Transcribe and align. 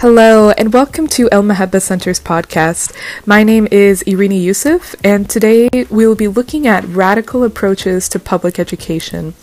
Hello, 0.00 0.50
and 0.50 0.72
welcome 0.72 1.08
to 1.08 1.28
El 1.32 1.42
Mahabba 1.42 1.82
Center's 1.82 2.20
podcast. 2.20 2.94
My 3.26 3.42
name 3.42 3.66
is 3.72 4.04
Irini 4.04 4.40
Yusuf, 4.40 4.94
and 5.02 5.28
today 5.28 5.68
we 5.72 6.06
will 6.06 6.14
be 6.14 6.28
looking 6.28 6.68
at 6.68 6.84
radical 6.84 7.42
approaches 7.42 8.08
to 8.10 8.20
public 8.20 8.60
education. 8.60 9.34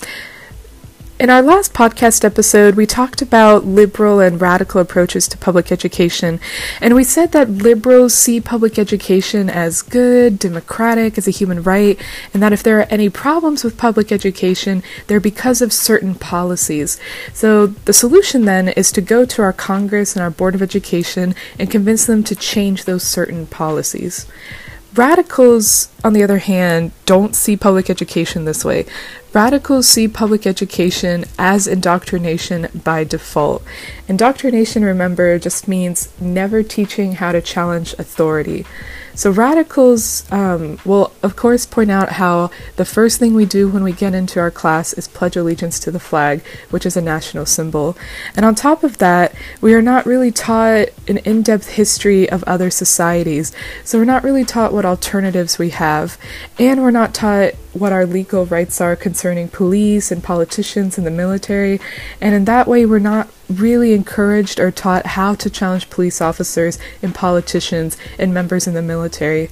In 1.18 1.30
our 1.30 1.42
last 1.42 1.74
podcast 1.74 2.26
episode, 2.26 2.76
we 2.76 2.86
talked 2.86 3.22
about 3.22 3.64
liberal 3.64 4.20
and 4.20 4.42
radical 4.42 4.82
approaches 4.82 5.30
to 5.30 5.38
public 5.38 5.72
education, 5.72 6.42
and 6.82 6.94
we 6.94 7.06
said 7.06 7.32
that 7.32 7.50
liberals 7.50 8.14
see 8.14 8.42
public 8.42 8.78
education 8.78 9.50
as 9.50 9.82
good, 9.82 10.38
democratic, 10.38 11.18
as 11.18 11.26
a 11.26 11.32
human 11.32 11.64
right, 11.64 11.98
and 12.34 12.44
that 12.44 12.52
if 12.52 12.62
there 12.62 12.80
are 12.82 12.88
any 12.90 13.10
problems 13.10 13.64
with 13.64 13.78
public 13.78 14.12
education, 14.12 14.84
they're 15.08 15.22
because 15.22 15.62
of 15.62 15.72
certain 15.72 16.16
policies. 16.16 17.00
So 17.32 17.68
the 17.68 17.94
solution 17.94 18.44
then 18.44 18.68
is 18.68 18.92
to 18.92 19.00
go 19.00 19.24
to 19.24 19.42
our 19.42 19.54
Congress 19.54 20.18
and 20.18 20.22
our 20.22 20.30
Board 20.30 20.54
of 20.54 20.62
Education 20.62 21.34
and 21.58 21.72
convince 21.72 22.06
them 22.06 22.26
to 22.26 22.36
change 22.36 22.84
those 22.84 23.04
certain 23.04 23.48
policies. 23.48 24.26
Radicals, 24.94 25.90
on 26.06 26.14
the 26.14 26.24
other 26.24 26.38
hand, 26.38 26.92
don't 27.06 27.36
see 27.36 27.58
public 27.58 27.90
education 27.90 28.46
this 28.46 28.64
way. 28.64 28.86
Radicals 29.36 29.86
see 29.90 30.08
public 30.08 30.48
education 30.48 31.26
as 31.38 31.68
indoctrination 31.68 32.70
by 32.74 33.04
default. 33.04 33.62
Indoctrination, 34.08 34.86
remember, 34.86 35.38
just 35.38 35.68
means 35.68 36.08
never 36.22 36.64
teaching 36.64 37.16
how 37.16 37.34
to 37.34 37.42
challenge 37.42 37.92
authority. 38.00 38.66
So, 39.14 39.32
radicals 39.32 40.30
um, 40.32 40.80
will, 40.86 41.12
of 41.22 41.36
course, 41.36 41.66
point 41.66 41.92
out 41.92 42.14
how 42.14 42.50
the 42.78 42.86
first 42.86 43.20
thing 43.20 43.34
we 43.34 43.46
do 43.46 43.68
when 43.68 43.84
we 43.84 43.92
get 43.92 44.14
into 44.14 44.40
our 44.40 44.52
class 44.52 44.94
is 44.94 45.10
pledge 45.10 45.36
allegiance 45.36 45.80
to 45.82 45.92
the 45.92 46.00
flag, 46.00 46.42
which 46.70 46.86
is 46.86 46.96
a 46.96 47.02
national 47.02 47.46
symbol. 47.46 47.98
And 48.38 48.46
on 48.46 48.56
top 48.56 48.86
of 48.86 49.00
that, 49.00 49.36
we 49.60 49.74
are 49.74 49.82
not 49.82 50.06
really 50.06 50.32
taught 50.32 50.88
an 51.10 51.18
in 51.20 51.42
depth 51.42 51.72
history 51.72 52.30
of 52.30 52.42
other 52.46 52.70
societies. 52.70 53.52
So, 53.84 54.00
we're 54.00 54.06
not 54.06 54.24
really 54.24 54.46
taught 54.46 54.72
what 54.72 54.86
alternatives 54.86 55.58
we 55.58 55.72
have, 55.72 56.18
and 56.58 56.82
we're 56.82 56.92
not 56.92 57.14
taught 57.14 57.54
what 57.76 57.92
our 57.92 58.06
legal 58.06 58.46
rights 58.46 58.80
are 58.80 58.96
concerning 58.96 59.50
police 59.50 60.10
and 60.12 60.24
politicians 60.24 60.98
and 60.98 61.06
the 61.06 61.12
military. 61.12 61.80
And 62.22 62.34
in 62.34 62.46
that 62.46 62.68
way, 62.68 62.86
we're 62.86 63.00
not 63.00 63.30
really 63.50 63.94
encouraged 63.94 64.60
or 64.60 64.72
taught 64.72 65.06
how 65.06 65.36
to 65.36 65.50
challenge 65.50 65.90
police 65.90 66.22
officers 66.22 66.80
and 67.02 67.14
politicians 67.14 67.98
and 68.18 68.34
members 68.34 68.66
in 68.66 68.74
the 68.74 68.82
military. 68.82 69.50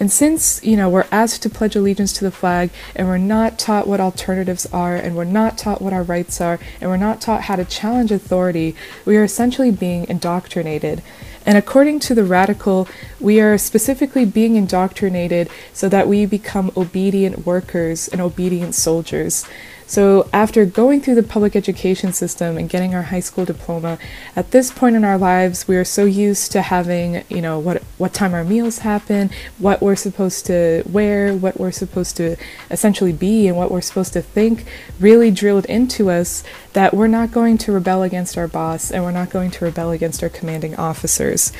And 0.00 0.10
since, 0.10 0.62
you 0.64 0.76
know, 0.76 0.88
we're 0.88 1.06
asked 1.12 1.42
to 1.42 1.50
pledge 1.50 1.76
allegiance 1.76 2.12
to 2.14 2.24
the 2.24 2.30
flag 2.30 2.70
and 2.94 3.06
we're 3.06 3.18
not 3.18 3.58
taught 3.58 3.86
what 3.86 4.00
alternatives 4.00 4.66
are 4.72 4.96
and 4.96 5.14
we're 5.14 5.24
not 5.24 5.58
taught 5.58 5.82
what 5.82 5.92
our 5.92 6.02
rights 6.02 6.40
are 6.40 6.58
and 6.80 6.88
we're 6.90 6.96
not 6.96 7.20
taught 7.20 7.42
how 7.42 7.56
to 7.56 7.64
challenge 7.64 8.10
authority, 8.10 8.74
we 9.04 9.16
are 9.16 9.24
essentially 9.24 9.70
being 9.70 10.08
indoctrinated. 10.08 11.02
And 11.46 11.56
according 11.56 12.00
to 12.00 12.14
the 12.14 12.24
radical, 12.24 12.88
we 13.20 13.40
are 13.40 13.56
specifically 13.56 14.24
being 14.24 14.56
indoctrinated 14.56 15.48
so 15.72 15.88
that 15.88 16.08
we 16.08 16.26
become 16.26 16.72
obedient 16.76 17.46
workers 17.46 18.08
and 18.08 18.20
obedient 18.20 18.74
soldiers. 18.74 19.46
So, 19.88 20.28
after 20.32 20.66
going 20.66 21.00
through 21.00 21.14
the 21.14 21.22
public 21.22 21.54
education 21.54 22.12
system 22.12 22.58
and 22.58 22.68
getting 22.68 22.92
our 22.92 23.02
high 23.02 23.20
school 23.20 23.44
diploma, 23.44 23.98
at 24.34 24.50
this 24.50 24.72
point 24.72 24.96
in 24.96 25.04
our 25.04 25.16
lives, 25.16 25.68
we 25.68 25.76
are 25.76 25.84
so 25.84 26.04
used 26.04 26.50
to 26.52 26.62
having, 26.62 27.22
you 27.28 27.40
know, 27.40 27.60
what 27.60 27.82
what 27.96 28.12
time 28.12 28.34
our 28.34 28.42
meals 28.42 28.78
happen, 28.78 29.30
what 29.58 29.80
we're 29.80 29.94
supposed 29.94 30.44
to 30.46 30.82
wear, 30.90 31.32
what 31.34 31.60
we're 31.60 31.70
supposed 31.70 32.16
to 32.16 32.36
essentially 32.68 33.12
be, 33.12 33.46
and 33.46 33.56
what 33.56 33.70
we're 33.70 33.80
supposed 33.80 34.12
to 34.14 34.22
think, 34.22 34.64
really 34.98 35.30
drilled 35.30 35.66
into 35.66 36.10
us 36.10 36.42
that 36.72 36.92
we're 36.92 37.06
not 37.06 37.30
going 37.30 37.56
to 37.56 37.70
rebel 37.70 38.02
against 38.02 38.36
our 38.36 38.48
boss 38.48 38.90
and 38.90 39.04
we're 39.04 39.12
not 39.12 39.30
going 39.30 39.52
to 39.52 39.64
rebel 39.64 39.92
against 39.92 40.20
our 40.20 40.28
commanding 40.28 40.74
officers. 40.74 41.52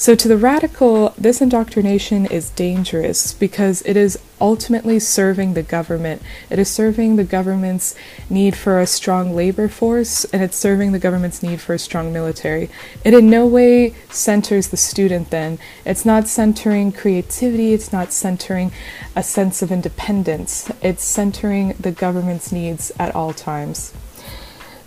So, 0.00 0.14
to 0.14 0.28
the 0.28 0.38
radical, 0.38 1.12
this 1.18 1.42
indoctrination 1.42 2.24
is 2.24 2.48
dangerous 2.48 3.34
because 3.34 3.82
it 3.82 3.98
is 3.98 4.18
ultimately 4.40 4.98
serving 4.98 5.52
the 5.52 5.62
government. 5.62 6.22
It 6.48 6.58
is 6.58 6.70
serving 6.70 7.16
the 7.16 7.24
government's 7.24 7.94
need 8.30 8.56
for 8.56 8.80
a 8.80 8.86
strong 8.86 9.36
labor 9.36 9.68
force 9.68 10.24
and 10.24 10.42
it's 10.42 10.56
serving 10.56 10.92
the 10.92 10.98
government's 10.98 11.42
need 11.42 11.60
for 11.60 11.74
a 11.74 11.78
strong 11.78 12.14
military. 12.14 12.70
It 13.04 13.12
in 13.12 13.28
no 13.28 13.46
way 13.46 13.94
centers 14.08 14.68
the 14.68 14.78
student, 14.78 15.28
then. 15.28 15.58
It's 15.84 16.06
not 16.06 16.28
centering 16.28 16.92
creativity, 16.92 17.74
it's 17.74 17.92
not 17.92 18.10
centering 18.10 18.72
a 19.14 19.22
sense 19.22 19.60
of 19.60 19.70
independence, 19.70 20.72
it's 20.80 21.04
centering 21.04 21.74
the 21.78 21.92
government's 21.92 22.50
needs 22.50 22.90
at 22.98 23.14
all 23.14 23.34
times. 23.34 23.92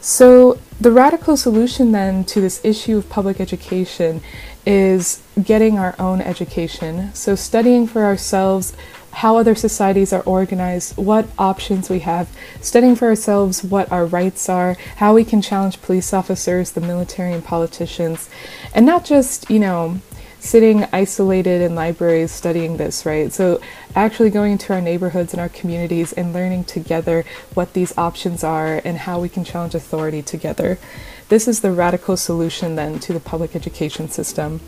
So, 0.01 0.59
the 0.81 0.91
radical 0.91 1.37
solution 1.37 1.93
then 1.93 2.25
to 2.25 2.41
this 2.41 2.59
issue 2.65 2.97
of 2.97 3.07
public 3.07 3.39
education 3.39 4.21
is 4.65 5.21
getting 5.41 5.77
our 5.77 5.95
own 5.99 6.21
education. 6.21 7.13
So, 7.13 7.35
studying 7.35 7.87
for 7.87 8.03
ourselves 8.03 8.73
how 9.11 9.37
other 9.37 9.55
societies 9.55 10.11
are 10.11 10.23
organized, 10.23 10.97
what 10.97 11.27
options 11.37 11.89
we 11.89 11.99
have, 11.99 12.29
studying 12.61 12.95
for 12.95 13.07
ourselves 13.07 13.63
what 13.63 13.91
our 13.91 14.05
rights 14.05 14.49
are, 14.49 14.75
how 14.97 15.13
we 15.13 15.23
can 15.23 15.41
challenge 15.41 15.81
police 15.81 16.13
officers, 16.13 16.71
the 16.71 16.81
military, 16.81 17.31
and 17.31 17.43
politicians, 17.43 18.29
and 18.73 18.85
not 18.85 19.05
just, 19.05 19.49
you 19.49 19.59
know, 19.59 19.99
sitting 20.39 20.83
isolated 20.91 21.61
in 21.61 21.73
libraries 21.73 22.31
studying 22.31 22.77
this, 22.77 23.05
right? 23.05 23.31
So, 23.31 23.61
actually 23.95 24.29
going 24.29 24.53
into 24.53 24.73
our 24.73 24.81
neighborhoods 24.81 25.33
and 25.33 25.39
our 25.39 25.49
communities 25.49 26.11
and 26.13 26.33
learning 26.33 26.65
together 26.65 27.23
what 27.53 27.73
these 27.73 27.97
options 27.97 28.43
are 28.43 28.81
and 28.83 28.97
how 28.97 29.19
we 29.19 29.29
can 29.29 29.43
challenge 29.43 29.75
authority 29.75 30.21
together. 30.21 30.79
This 31.29 31.47
is 31.47 31.61
the 31.61 31.71
radical 31.71 32.17
solution 32.17 32.75
then 32.75 32.99
to 32.99 33.13
the 33.13 33.19
public 33.19 33.55
education 33.55 34.09
system. 34.09 34.61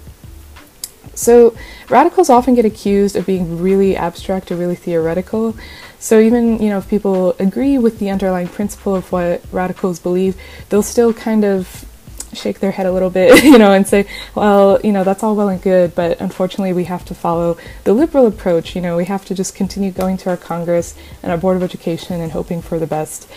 So, 1.13 1.55
radicals 1.89 2.29
often 2.29 2.55
get 2.55 2.65
accused 2.65 3.15
of 3.15 3.25
being 3.25 3.61
really 3.61 3.95
abstract 3.95 4.51
or 4.51 4.55
really 4.55 4.75
theoretical. 4.75 5.55
So, 5.99 6.19
even 6.19 6.59
you 6.59 6.69
know, 6.69 6.79
if 6.79 6.89
people 6.89 7.35
agree 7.39 7.77
with 7.77 7.99
the 7.99 8.09
underlying 8.09 8.47
principle 8.47 8.95
of 8.95 9.11
what 9.11 9.41
radicals 9.51 9.99
believe, 9.99 10.35
they'll 10.69 10.83
still 10.83 11.13
kind 11.13 11.45
of 11.45 11.85
shake 12.37 12.59
their 12.59 12.71
head 12.71 12.85
a 12.85 12.91
little 12.91 13.09
bit, 13.09 13.43
you 13.51 13.57
know, 13.57 13.71
and 13.71 13.87
say, 13.87 14.07
well, 14.35 14.79
you 14.83 14.91
know, 14.91 15.03
that's 15.03 15.23
all 15.23 15.35
well 15.35 15.49
and 15.49 15.61
good, 15.61 15.95
but 15.95 16.19
unfortunately 16.21 16.73
we 16.73 16.85
have 16.85 17.05
to 17.05 17.15
follow 17.15 17.57
the 17.83 17.93
liberal 17.93 18.27
approach. 18.27 18.75
You 18.75 18.81
know, 18.81 18.97
we 18.97 19.05
have 19.05 19.25
to 19.25 19.35
just 19.35 19.55
continue 19.55 19.91
going 19.91 20.17
to 20.17 20.29
our 20.29 20.37
Congress 20.37 20.95
and 21.23 21.31
our 21.31 21.37
Board 21.37 21.57
of 21.57 21.63
Education 21.63 22.21
and 22.21 22.31
hoping 22.31 22.61
for 22.61 22.79
the 22.79 22.87
best. 22.87 23.29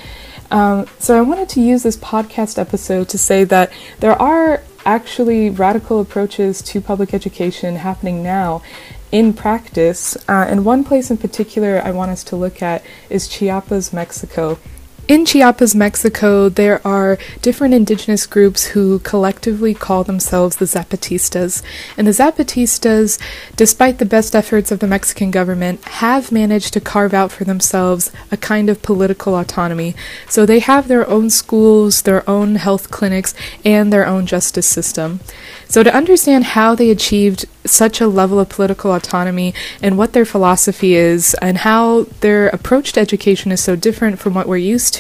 Um, 0.51 0.87
so 0.99 1.19
I 1.19 1.21
wanted 1.21 1.49
to 1.51 1.61
use 1.61 1.83
this 1.83 1.97
podcast 1.97 2.59
episode 2.59 3.09
to 3.11 3.19
say 3.19 3.45
that 3.45 3.71
there 4.01 4.21
are 4.21 4.63
actually 4.87 5.51
radical 5.51 6.01
approaches 6.01 6.63
to 6.63 6.81
public 6.81 7.13
education 7.13 7.77
happening 7.77 8.23
now 8.23 8.63
in 9.13 9.33
practice. 9.33 10.17
Uh, 10.29 10.47
and 10.49 10.65
one 10.65 10.85
place 10.85 11.11
in 11.11 11.19
particular 11.19 11.81
I 11.85 11.91
want 11.91 12.11
us 12.11 12.25
to 12.25 12.37
look 12.37 12.63
at 12.63 12.83
is 13.11 13.29
Chiapas, 13.29 13.93
Mexico. 13.93 14.59
In 15.09 15.25
Chiapas, 15.25 15.75
Mexico, 15.75 16.51
there 16.51 16.87
are 16.87 17.17
different 17.41 17.73
indigenous 17.73 18.27
groups 18.27 18.67
who 18.67 18.99
collectively 18.99 19.73
call 19.73 20.05
themselves 20.05 20.57
the 20.57 20.67
Zapatistas. 20.67 21.63
And 21.97 22.07
the 22.07 22.11
Zapatistas, 22.11 23.19
despite 23.57 24.01
the 24.01 24.05
best 24.05 24.37
efforts 24.37 24.71
of 24.71 24.81
the 24.81 24.87
Mexican 24.87 25.31
government, 25.31 25.83
have 26.03 26.31
managed 26.31 26.75
to 26.75 26.81
carve 26.83 27.15
out 27.15 27.33
for 27.33 27.45
themselves 27.45 28.13
a 28.31 28.37
kind 28.37 28.69
of 28.69 28.83
political 28.83 29.35
autonomy. 29.35 29.97
So 30.29 30.45
they 30.45 30.59
have 30.59 30.89
their 30.89 31.09
own 31.09 31.31
schools, 31.31 32.03
their 32.03 32.29
own 32.29 32.57
health 32.57 32.91
clinics, 32.91 33.33
and 33.65 33.91
their 33.91 34.07
own 34.07 34.27
justice 34.27 34.67
system. 34.67 35.21
So 35.69 35.83
to 35.83 35.95
understand 35.95 36.45
how 36.45 36.75
they 36.75 36.91
achieved 36.91 37.47
such 37.65 38.01
a 38.01 38.07
level 38.07 38.41
of 38.41 38.49
political 38.49 38.95
autonomy 38.95 39.55
and 39.83 39.99
what 39.99 40.13
their 40.13 40.25
philosophy 40.25 40.95
is 40.95 41.35
and 41.43 41.59
how 41.59 42.05
their 42.21 42.49
approach 42.49 42.93
to 42.93 43.01
education 43.01 43.53
is 43.53 43.63
so 43.63 43.77
different 43.77 44.19
from 44.19 44.35
what 44.35 44.49
we're 44.49 44.57
used 44.57 44.95
to, 44.95 44.98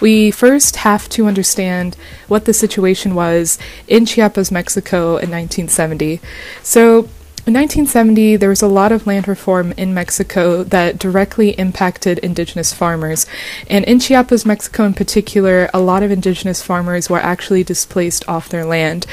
we 0.00 0.30
first 0.30 0.76
have 0.76 1.08
to 1.10 1.26
understand 1.26 1.96
what 2.28 2.44
the 2.44 2.52
situation 2.52 3.14
was 3.14 3.58
in 3.88 4.06
Chiapas, 4.06 4.50
Mexico 4.50 5.16
in 5.16 5.30
1970. 5.30 6.20
So 6.62 7.08
in 7.50 7.54
1970, 7.54 8.36
there 8.36 8.48
was 8.48 8.62
a 8.62 8.68
lot 8.68 8.92
of 8.92 9.08
land 9.08 9.26
reform 9.26 9.72
in 9.72 9.92
Mexico 9.92 10.62
that 10.62 11.00
directly 11.00 11.50
impacted 11.58 12.20
indigenous 12.20 12.72
farmers. 12.72 13.26
And 13.68 13.84
in 13.86 13.98
Chiapas, 13.98 14.46
Mexico 14.46 14.84
in 14.84 14.94
particular, 14.94 15.68
a 15.74 15.80
lot 15.80 16.04
of 16.04 16.12
indigenous 16.12 16.62
farmers 16.62 17.10
were 17.10 17.18
actually 17.18 17.64
displaced 17.64 18.22
off 18.28 18.48
their 18.48 18.64
land. 18.64 19.04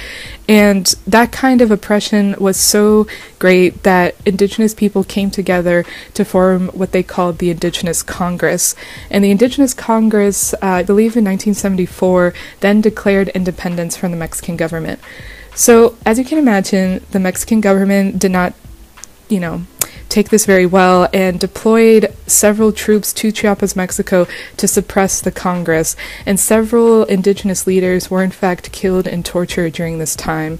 And 0.47 0.85
that 1.07 1.31
kind 1.31 1.63
of 1.63 1.71
oppression 1.71 2.35
was 2.37 2.57
so 2.57 3.07
great 3.39 3.81
that 3.81 4.15
indigenous 4.23 4.75
people 4.75 5.03
came 5.03 5.31
together 5.31 5.83
to 6.13 6.23
form 6.23 6.67
what 6.67 6.91
they 6.91 7.01
called 7.01 7.39
the 7.39 7.49
Indigenous 7.49 8.03
Congress. 8.03 8.75
And 9.09 9.23
the 9.23 9.31
Indigenous 9.31 9.73
Congress, 9.73 10.53
uh, 10.53 10.57
I 10.61 10.83
believe 10.83 11.17
in 11.17 11.25
1974, 11.25 12.35
then 12.59 12.81
declared 12.81 13.29
independence 13.29 13.97
from 13.97 14.11
the 14.11 14.17
Mexican 14.17 14.57
government. 14.57 14.99
So, 15.57 15.97
as 16.05 16.19
you 16.19 16.23
can 16.23 16.37
imagine, 16.37 17.03
the 17.09 17.19
Mexican 17.19 17.61
government 17.61 18.19
did 18.19 18.29
not, 18.29 18.53
you 19.27 19.39
know, 19.39 19.63
take 20.07 20.29
this 20.29 20.45
very 20.45 20.67
well 20.67 21.09
and 21.11 21.39
deployed 21.39 22.13
several 22.27 22.71
troops 22.71 23.11
to 23.13 23.31
Chiapas, 23.31 23.75
Mexico 23.75 24.27
to 24.55 24.67
suppress 24.67 25.19
the 25.19 25.31
Congress. 25.31 25.95
And 26.27 26.39
several 26.39 27.05
indigenous 27.05 27.65
leaders 27.65 28.11
were 28.11 28.23
in 28.23 28.29
fact 28.29 28.71
killed 28.71 29.07
and 29.07 29.25
tortured 29.25 29.73
during 29.73 29.97
this 29.97 30.15
time. 30.15 30.59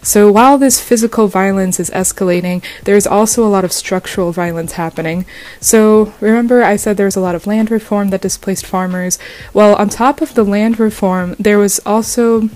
So 0.00 0.30
while 0.30 0.58
this 0.58 0.80
physical 0.80 1.26
violence 1.26 1.80
is 1.80 1.90
escalating, 1.90 2.64
there's 2.84 3.06
also 3.06 3.44
a 3.44 3.50
lot 3.50 3.64
of 3.64 3.72
structural 3.72 4.30
violence 4.30 4.72
happening. 4.72 5.26
So 5.60 6.14
remember, 6.20 6.62
I 6.62 6.76
said 6.76 6.96
there 6.96 7.06
was 7.06 7.16
a 7.16 7.20
lot 7.20 7.34
of 7.34 7.48
land 7.48 7.68
reform 7.68 8.10
that 8.10 8.20
displaced 8.20 8.64
farmers. 8.64 9.18
Well, 9.52 9.74
on 9.74 9.88
top 9.88 10.20
of 10.20 10.34
the 10.34 10.44
land 10.44 10.78
reform, 10.78 11.34
there 11.40 11.58
was 11.58 11.80
also 11.84 12.48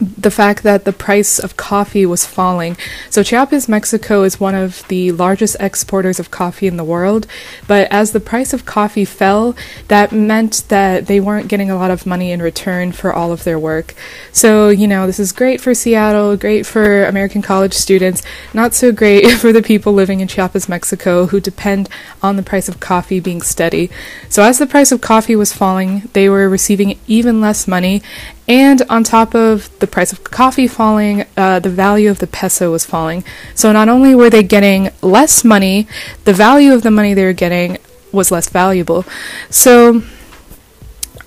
the 0.00 0.30
fact 0.30 0.62
that 0.62 0.84
the 0.84 0.92
price 0.92 1.38
of 1.38 1.56
coffee 1.56 2.06
was 2.06 2.24
falling. 2.24 2.76
So 3.10 3.22
Chiapas, 3.22 3.68
Mexico 3.68 4.22
is 4.22 4.38
one 4.38 4.54
of 4.54 4.86
the 4.88 5.12
largest 5.12 5.56
exporters 5.58 6.20
of 6.20 6.30
coffee 6.30 6.66
in 6.66 6.76
the 6.76 6.84
world, 6.84 7.26
but 7.66 7.90
as 7.90 8.12
the 8.12 8.20
price 8.20 8.52
of 8.52 8.64
coffee 8.64 9.04
fell, 9.04 9.56
that 9.88 10.12
meant 10.12 10.64
that 10.68 11.06
they 11.06 11.18
weren't 11.18 11.48
getting 11.48 11.70
a 11.70 11.76
lot 11.76 11.90
of 11.90 12.06
money 12.06 12.30
in 12.30 12.40
return 12.40 12.92
for 12.92 13.12
all 13.12 13.32
of 13.32 13.44
their 13.44 13.58
work. 13.58 13.94
So, 14.32 14.68
you 14.68 14.86
know, 14.86 15.06
this 15.06 15.18
is 15.18 15.32
great 15.32 15.60
for 15.60 15.74
Seattle, 15.74 16.36
great 16.36 16.64
for 16.64 17.04
American 17.04 17.42
college 17.42 17.74
students, 17.74 18.22
not 18.54 18.74
so 18.74 18.92
great 18.92 19.30
for 19.40 19.52
the 19.52 19.62
people 19.62 19.92
living 19.92 20.20
in 20.20 20.28
Chiapas, 20.28 20.68
Mexico 20.68 21.26
who 21.26 21.40
depend 21.40 21.88
on 22.22 22.36
the 22.36 22.42
price 22.42 22.68
of 22.68 22.80
coffee 22.80 23.20
being 23.20 23.42
steady. 23.42 23.90
So 24.28 24.42
as 24.42 24.58
the 24.58 24.66
price 24.66 24.92
of 24.92 25.00
coffee 25.00 25.36
was 25.36 25.52
falling, 25.52 26.08
they 26.12 26.28
were 26.28 26.48
receiving 26.48 26.98
even 27.06 27.40
less 27.40 27.66
money 27.66 28.02
and 28.48 28.82
on 28.88 29.04
top 29.04 29.34
of 29.34 29.70
the 29.78 29.86
price 29.86 30.10
of 30.10 30.24
coffee 30.24 30.66
falling, 30.66 31.26
uh, 31.36 31.60
the 31.60 31.68
value 31.68 32.10
of 32.10 32.18
the 32.18 32.26
peso 32.26 32.72
was 32.72 32.86
falling. 32.86 33.22
So 33.54 33.72
not 33.72 33.90
only 33.90 34.14
were 34.14 34.30
they 34.30 34.42
getting 34.42 34.90
less 35.02 35.44
money, 35.44 35.86
the 36.24 36.32
value 36.32 36.72
of 36.72 36.82
the 36.82 36.90
money 36.90 37.12
they 37.12 37.24
were 37.24 37.34
getting 37.34 37.76
was 38.10 38.30
less 38.30 38.48
valuable. 38.48 39.04
So 39.50 40.02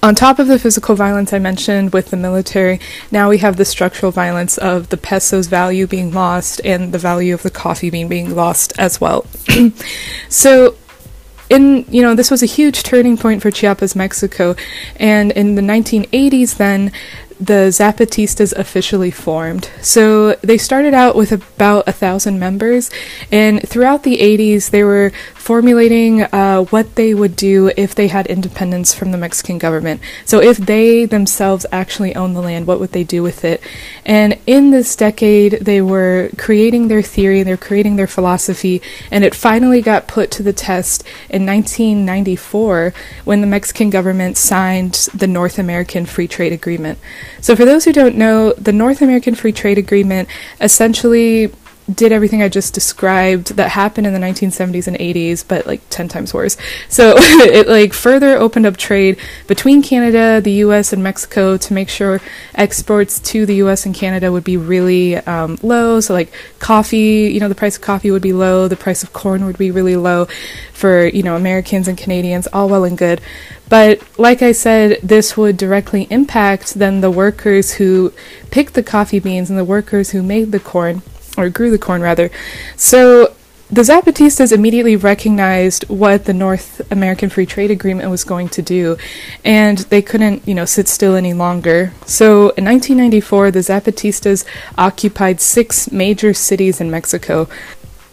on 0.04 0.16
top 0.16 0.40
of 0.40 0.48
the 0.48 0.58
physical 0.58 0.96
violence 0.96 1.32
I 1.32 1.38
mentioned 1.38 1.94
with 1.94 2.10
the 2.10 2.18
military, 2.18 2.80
now 3.12 3.30
we 3.30 3.38
have 3.38 3.58
the 3.58 3.66
structural 3.66 4.12
violence 4.12 4.58
of 4.58 4.90
the 4.90 4.98
peso's 4.98 5.46
value 5.46 5.86
being 5.86 6.12
lost 6.12 6.60
and 6.66 6.92
the 6.92 6.98
value 6.98 7.36
of 7.36 7.44
the 7.44 7.52
coffee 7.52 7.92
bean 7.92 8.08
being 8.08 8.36
lost 8.36 8.74
as 8.80 9.00
well. 9.00 9.28
so 10.30 10.76
in 11.52 11.86
you 11.90 12.02
know 12.02 12.16
this 12.16 12.32
was 12.32 12.42
a 12.42 12.48
huge 12.48 12.84
turning 12.84 13.18
point 13.18 13.42
for 13.42 13.52
Chiapas, 13.52 13.96
Mexico, 13.96 14.56
and 14.96 15.32
in 15.32 15.56
the 15.56 15.62
1980s, 15.62 16.58
then 16.58 16.92
the 17.40 17.70
Zapatistas 17.70 18.54
officially 18.56 19.12
formed. 19.12 19.70
So 19.82 20.36
they 20.36 20.58
started 20.58 20.94
out 20.94 21.16
with 21.16 21.32
about 21.32 21.88
a 21.88 21.92
thousand 21.92 22.40
members, 22.40 22.90
and 23.32 23.68
throughout 23.68 24.04
the 24.04 24.20
80s, 24.20 24.70
they 24.70 24.84
were 24.84 25.12
formulating 25.42 26.22
uh, 26.22 26.64
what 26.66 26.94
they 26.96 27.16
would 27.16 27.36
do 27.36 27.72
if 27.76 27.96
they 27.96 28.08
had 28.08 28.28
independence 28.28 28.94
from 28.94 29.12
the 29.12 29.18
Mexican 29.18 29.58
government. 29.58 30.00
So 30.24 30.40
if 30.40 30.58
they 30.58 31.06
themselves 31.06 31.66
actually 31.72 32.16
owned 32.16 32.36
the 32.36 32.42
land, 32.42 32.68
what 32.68 32.80
would 32.80 32.92
they 32.92 33.04
do 33.04 33.24
with 33.24 33.44
it? 33.44 33.60
And 34.06 34.40
in 34.46 34.70
this 34.70 34.96
decade, 34.96 35.54
they 35.54 35.82
were 35.82 36.30
creating 36.38 36.90
their 36.90 37.02
theory, 37.02 37.42
they're 37.42 37.58
creating 37.58 37.96
their 37.96 38.06
philosophy, 38.06 38.84
and 39.10 39.24
it 39.24 39.34
finally 39.34 39.82
got 39.82 40.08
put 40.08 40.30
to 40.32 40.44
the 40.44 40.54
test 40.54 41.04
in 41.28 41.44
1994 41.44 42.94
when 43.26 43.42
the 43.42 43.48
Mexican 43.48 43.90
government 43.90 44.38
signed 44.38 44.94
the 45.12 45.28
North 45.28 45.58
American 45.58 46.06
Free 46.06 46.28
Trade 46.28 46.54
Agreement. 46.54 47.00
So, 47.42 47.56
for 47.56 47.66
those 47.66 47.86
who 47.86 47.94
don't 47.94 48.16
know, 48.16 48.54
the 48.54 48.72
North 48.72 49.02
American 49.02 49.34
Free 49.34 49.52
Trade 49.52 49.80
Agreement 49.80 50.30
essentially 50.60 51.52
did 51.96 52.12
everything 52.12 52.42
I 52.42 52.50
just 52.50 52.74
described 52.74 53.56
that 53.56 53.70
happened 53.70 54.08
in 54.08 54.14
the 54.14 54.20
1970s 54.20 54.88
and 54.88 54.98
80s, 54.98 55.44
but 55.48 55.66
like 55.66 55.82
10 55.90 56.08
times 56.08 56.34
worse. 56.34 56.58
So 56.90 57.16
it 57.18 57.68
like 57.68 57.94
further 57.94 58.38
opened 58.38 58.66
up 58.66 58.78
trade 58.78 59.18
between 59.48 59.82
Canada, 59.82 60.42
the 60.42 60.52
US, 60.66 60.94
and 60.94 61.04
Mexico 61.04 61.58
to 61.58 61.74
make 61.74 61.90
sure 61.90 62.22
exports 62.56 63.20
to 63.20 63.46
the 63.46 63.56
US 63.56 63.86
and 63.86 63.96
Canada 63.96 64.32
would 64.32 64.44
be 64.44 64.58
really 64.58 65.18
um, 65.18 65.58
low. 65.62 66.00
So 66.00 66.14
like 66.14 66.32
coffee, 66.60 67.30
you 67.34 67.40
know, 67.40 67.50
the 67.50 67.56
price 67.56 67.76
of 67.76 67.82
coffee 67.82 68.12
would 68.12 68.22
be 68.22 68.34
low, 68.34 68.68
the 68.68 68.76
price 68.76 69.04
of 69.04 69.14
corn 69.14 69.46
would 69.46 69.58
be 69.58 69.72
really 69.72 69.96
low 69.96 70.28
for, 70.74 71.08
you 71.08 71.24
know, 71.24 71.36
Americans 71.36 71.88
and 71.88 71.98
Canadians, 71.98 72.48
all 72.48 72.70
well 72.70 72.84
and 72.84 72.98
good. 72.98 73.22
But 73.70 74.02
like 74.20 74.42
I 74.42 74.52
said, 74.52 75.00
this 75.02 75.38
would 75.38 75.56
directly 75.56 76.04
impact 76.10 76.74
then 76.74 77.00
the 77.00 77.10
workers 77.10 77.76
who 77.76 78.14
picked 78.50 78.74
the 78.74 78.84
coffee 78.84 79.20
beans 79.20 79.50
and 79.50 79.58
the 79.58 79.64
workers 79.64 80.10
who 80.10 80.22
made 80.22 80.52
the 80.52 80.60
corn 80.60 81.02
or 81.38 81.50
grew 81.50 81.72
the 81.72 81.78
corn 81.78 82.02
rather. 82.02 82.30
So 82.76 83.34
the 83.72 83.84
Zapatistas 83.84 84.52
immediately 84.52 84.98
recognized 84.98 85.88
what 85.88 86.26
the 86.26 86.34
North 86.34 86.82
American 86.92 87.30
Free 87.30 87.46
Trade 87.46 87.72
Agreement 87.72 88.10
was 88.10 88.26
going 88.26 88.50
to 88.50 88.62
do, 88.62 88.98
and 89.46 89.78
they 89.78 90.02
couldn't, 90.02 90.46
you 90.46 90.54
know, 90.54 90.66
sit 90.66 90.90
still 90.90 91.16
any 91.16 91.34
longer. 91.34 91.94
So 92.06 92.50
in 92.58 92.66
1994, 92.66 93.52
the 93.52 93.60
Zapatistas 93.60 94.44
occupied 94.78 95.40
six 95.40 95.90
major 95.90 96.34
cities 96.34 96.82
in 96.82 96.92
Mexico, 96.92 97.48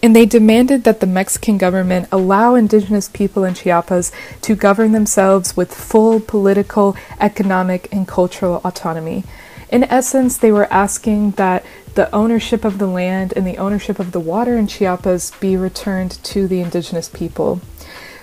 and 0.01 0.15
they 0.15 0.27
demanded 0.27 0.85
that 0.85 1.01
the 1.01 1.09
Mexican 1.09 1.59
government 1.59 2.07
allow 2.13 2.55
indigenous 2.55 3.09
people 3.09 3.43
in 3.43 3.55
Chiapas 3.55 4.13
to 4.43 4.55
govern 4.55 4.93
themselves 4.93 5.57
with 5.57 5.75
full 5.75 6.21
political, 6.21 6.97
economic, 7.19 7.89
and 7.93 8.07
cultural 8.07 8.61
autonomy. 8.65 9.25
In 9.71 9.85
essence, 9.85 10.37
they 10.37 10.53
were 10.53 10.73
asking 10.73 11.33
that 11.33 11.65
the 11.95 12.15
ownership 12.15 12.65
of 12.65 12.79
the 12.79 12.87
land 12.87 13.33
and 13.37 13.47
the 13.47 13.59
ownership 13.59 13.99
of 13.99 14.13
the 14.13 14.21
water 14.21 14.57
in 14.57 14.67
Chiapas 14.67 15.33
be 15.41 15.57
returned 15.57 16.23
to 16.25 16.47
the 16.47 16.61
indigenous 16.61 17.09
people. 17.09 17.61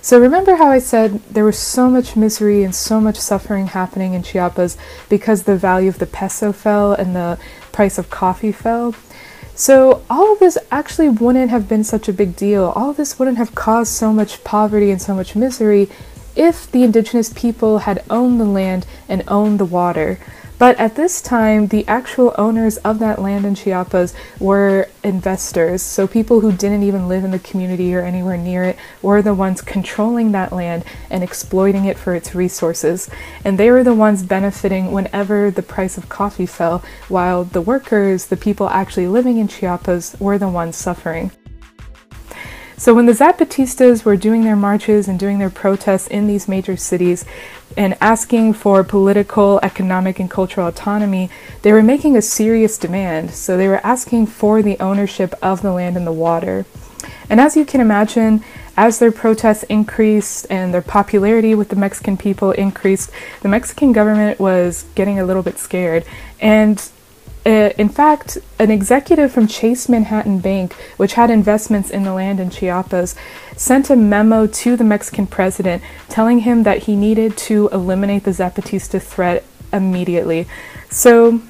So 0.02 0.20
remember 0.20 0.56
how 0.56 0.70
I 0.70 0.80
said 0.80 1.20
there 1.32 1.46
was 1.46 1.58
so 1.58 1.90
much 1.90 2.16
misery 2.16 2.64
and 2.64 2.76
so 2.76 3.02
much 3.02 3.18
suffering 3.18 3.68
happening 3.68 4.14
in 4.14 4.22
Chiapas 4.22 4.78
because 5.10 5.44
the 5.44 5.58
value 5.58 5.90
of 5.90 5.98
the 5.98 6.06
peso 6.06 6.52
fell 6.52 6.94
and 6.94 7.16
the 7.16 7.40
price 7.72 7.98
of 7.98 8.10
coffee 8.10 8.52
fell? 8.52 8.94
So 9.56 10.04
all 10.10 10.34
of 10.34 10.40
this 10.40 10.58
actually 10.70 11.10
wouldn't 11.10 11.50
have 11.50 11.68
been 11.68 11.84
such 11.84 12.08
a 12.08 12.14
big 12.14 12.36
deal. 12.36 12.74
All 12.76 12.92
of 12.92 12.98
this 12.98 13.18
wouldn't 13.18 13.38
have 13.38 13.56
caused 13.56 13.94
so 13.94 14.14
much 14.14 14.44
poverty 14.44 14.92
and 14.92 15.02
so 15.02 15.16
much 15.16 15.36
misery 15.36 15.90
if 16.36 16.70
the 16.70 16.84
indigenous 16.84 17.32
people 17.34 17.80
had 17.80 18.04
owned 18.10 18.40
the 18.40 18.46
land 18.46 18.86
and 19.10 19.24
owned 19.28 19.60
the 19.60 19.66
water. 19.66 20.20
But 20.58 20.80
at 20.80 20.96
this 20.96 21.22
time, 21.22 21.68
the 21.68 21.86
actual 21.88 22.34
owners 22.38 22.78
of 22.78 23.00
that 23.00 23.22
land 23.22 23.46
in 23.46 23.56
Chiapas 23.56 24.14
were 24.40 24.88
investors. 25.04 25.82
So 25.82 26.08
people 26.08 26.40
who 26.40 26.52
didn't 26.52 26.84
even 26.84 27.10
live 27.10 27.26
in 27.26 27.32
the 27.32 27.40
community 27.40 27.94
or 27.94 28.02
anywhere 28.02 28.38
near 28.38 28.64
it 28.64 28.78
were 29.02 29.22
the 29.22 29.34
ones 29.34 29.62
controlling 29.62 30.32
that 30.32 30.54
land 30.54 30.86
and 31.10 31.24
exploiting 31.24 31.86
it 31.86 31.98
for 31.98 32.16
its 32.16 32.34
resources. 32.34 33.10
And 33.44 33.58
they 33.58 33.70
were 33.70 33.84
the 33.84 33.94
ones 33.94 34.24
benefiting 34.24 34.92
whenever 34.92 35.52
the 35.52 35.62
price 35.62 35.98
of 35.98 36.08
coffee 36.08 36.46
fell, 36.46 36.84
while 37.10 37.44
the 37.44 37.62
workers, 37.62 38.28
the 38.28 38.38
people 38.38 38.70
actually 38.70 39.08
living 39.08 39.38
in 39.38 39.48
Chiapas, 39.50 40.16
were 40.20 40.38
the 40.38 40.50
ones 40.50 40.78
suffering. 40.78 41.32
So 42.78 42.94
when 42.94 43.06
the 43.06 43.14
Zapatistas 43.14 44.04
were 44.04 44.18
doing 44.18 44.44
their 44.44 44.56
marches 44.56 45.08
and 45.08 45.18
doing 45.18 45.40
their 45.40 45.50
protests 45.50 46.08
in 46.08 46.28
these 46.28 46.50
major 46.50 46.76
cities 46.76 47.24
and 47.78 47.98
asking 48.02 48.54
for 48.54 48.84
political, 48.84 49.60
economic, 49.64 50.20
and 50.20 50.30
cultural 50.30 50.68
autonomy, 50.68 51.30
they 51.62 51.72
were 51.72 51.82
making 51.82 52.18
a 52.18 52.22
serious 52.22 52.78
demand. 52.78 53.32
So 53.32 53.56
they 53.56 53.70
were 53.70 53.86
asking 53.86 54.28
for 54.28 54.62
the 54.62 54.78
ownership 54.80 55.34
of 55.42 55.62
the 55.62 55.72
land 55.72 55.96
and 55.96 56.06
the 56.06 56.12
water. 56.12 56.66
And 57.30 57.40
as 57.40 57.56
you 57.56 57.66
can 57.66 57.80
imagine, 57.80 58.44
as 58.78 59.00
their 59.00 59.12
protests 59.12 59.64
increased 59.64 60.46
and 60.50 60.74
their 60.74 60.82
popularity 60.82 61.56
with 61.56 61.70
the 61.70 61.76
Mexican 61.78 62.18
people 62.18 62.52
increased, 62.52 63.10
the 63.42 63.48
Mexican 63.48 63.94
government 63.94 64.40
was 64.40 64.86
getting 64.96 65.18
a 65.18 65.26
little 65.26 65.44
bit 65.44 65.58
scared. 65.58 66.04
And 66.42 66.78
uh, 67.46 67.70
in 67.78 67.90
fact, 67.90 68.40
an 68.58 68.72
executive 68.72 69.32
from 69.32 69.48
Chase 69.48 69.88
Manhattan 69.88 70.40
Bank, 70.40 70.74
which 70.98 71.14
had 71.14 71.30
investments 71.30 71.92
in 71.92 72.04
the 72.04 72.14
land 72.14 72.40
in 72.40 72.50
Chiapas, 72.50 73.16
sent 73.56 73.90
a 73.90 73.96
memo 73.96 74.48
to 74.48 74.76
the 74.76 74.84
Mexican 74.84 75.28
president 75.28 75.84
telling 76.10 76.40
him 76.40 76.64
that 76.64 76.84
he 76.84 76.96
needed 76.96 77.38
to 77.38 77.70
eliminate 77.72 78.24
the 78.24 78.32
Zapatista 78.32 79.02
threat 79.02 79.44
immediately. 79.72 80.48
So, 80.90 81.42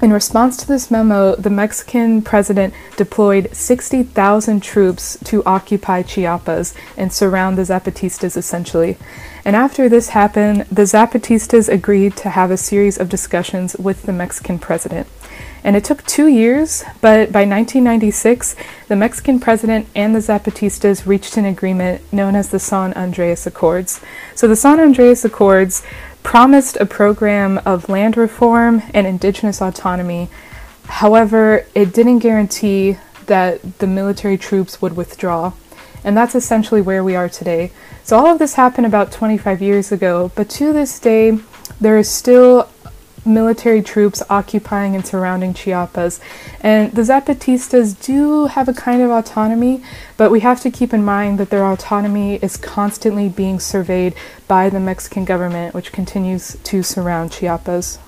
in 0.00 0.12
response 0.12 0.56
to 0.58 0.68
this 0.68 0.92
memo, 0.92 1.34
the 1.34 1.50
Mexican 1.50 2.22
president 2.22 2.72
deployed 2.96 3.48
60,000 3.52 4.62
troops 4.62 5.18
to 5.24 5.42
occupy 5.44 6.02
Chiapas 6.02 6.72
and 6.96 7.12
surround 7.12 7.58
the 7.58 7.62
Zapatistas 7.62 8.36
essentially. 8.36 8.96
And 9.48 9.56
after 9.56 9.88
this 9.88 10.10
happened, 10.10 10.66
the 10.70 10.82
Zapatistas 10.82 11.70
agreed 11.70 12.18
to 12.18 12.28
have 12.28 12.50
a 12.50 12.58
series 12.58 12.98
of 12.98 13.08
discussions 13.08 13.74
with 13.76 14.02
the 14.02 14.12
Mexican 14.12 14.58
president. 14.58 15.06
And 15.64 15.74
it 15.74 15.84
took 15.84 16.04
two 16.04 16.26
years, 16.26 16.84
but 17.00 17.32
by 17.32 17.46
1996, 17.46 18.54
the 18.88 18.96
Mexican 18.96 19.40
president 19.40 19.88
and 19.94 20.14
the 20.14 20.18
Zapatistas 20.18 21.06
reached 21.06 21.38
an 21.38 21.46
agreement 21.46 22.02
known 22.12 22.36
as 22.36 22.50
the 22.50 22.58
San 22.58 22.92
Andreas 22.92 23.46
Accords. 23.46 24.02
So 24.34 24.46
the 24.46 24.54
San 24.54 24.80
Andreas 24.80 25.24
Accords 25.24 25.82
promised 26.22 26.76
a 26.76 26.84
program 26.84 27.56
of 27.64 27.88
land 27.88 28.18
reform 28.18 28.82
and 28.92 29.06
indigenous 29.06 29.62
autonomy. 29.62 30.28
However, 30.88 31.64
it 31.74 31.94
didn't 31.94 32.18
guarantee 32.18 32.98
that 33.24 33.78
the 33.78 33.86
military 33.86 34.36
troops 34.36 34.82
would 34.82 34.94
withdraw. 34.94 35.54
And 36.08 36.16
that's 36.16 36.34
essentially 36.34 36.80
where 36.80 37.04
we 37.04 37.14
are 37.14 37.28
today. 37.28 37.70
So 38.02 38.16
all 38.16 38.28
of 38.28 38.38
this 38.38 38.54
happened 38.54 38.86
about 38.86 39.12
25 39.12 39.60
years 39.60 39.92
ago, 39.92 40.32
but 40.34 40.48
to 40.48 40.72
this 40.72 40.98
day, 40.98 41.38
there 41.82 41.98
is 41.98 42.10
still 42.10 42.70
military 43.26 43.82
troops 43.82 44.22
occupying 44.30 44.94
and 44.94 45.06
surrounding 45.06 45.52
Chiapas. 45.52 46.18
And 46.62 46.92
the 46.92 47.02
Zapatistas 47.02 47.92
do 48.02 48.46
have 48.46 48.70
a 48.70 48.72
kind 48.72 49.02
of 49.02 49.10
autonomy, 49.10 49.82
but 50.16 50.30
we 50.30 50.40
have 50.40 50.62
to 50.62 50.70
keep 50.70 50.94
in 50.94 51.04
mind 51.04 51.36
that 51.40 51.50
their 51.50 51.66
autonomy 51.66 52.36
is 52.36 52.56
constantly 52.56 53.28
being 53.28 53.60
surveyed 53.60 54.14
by 54.46 54.70
the 54.70 54.80
Mexican 54.80 55.26
government, 55.26 55.74
which 55.74 55.92
continues 55.92 56.56
to 56.64 56.82
surround 56.82 57.32
Chiapas. 57.32 57.98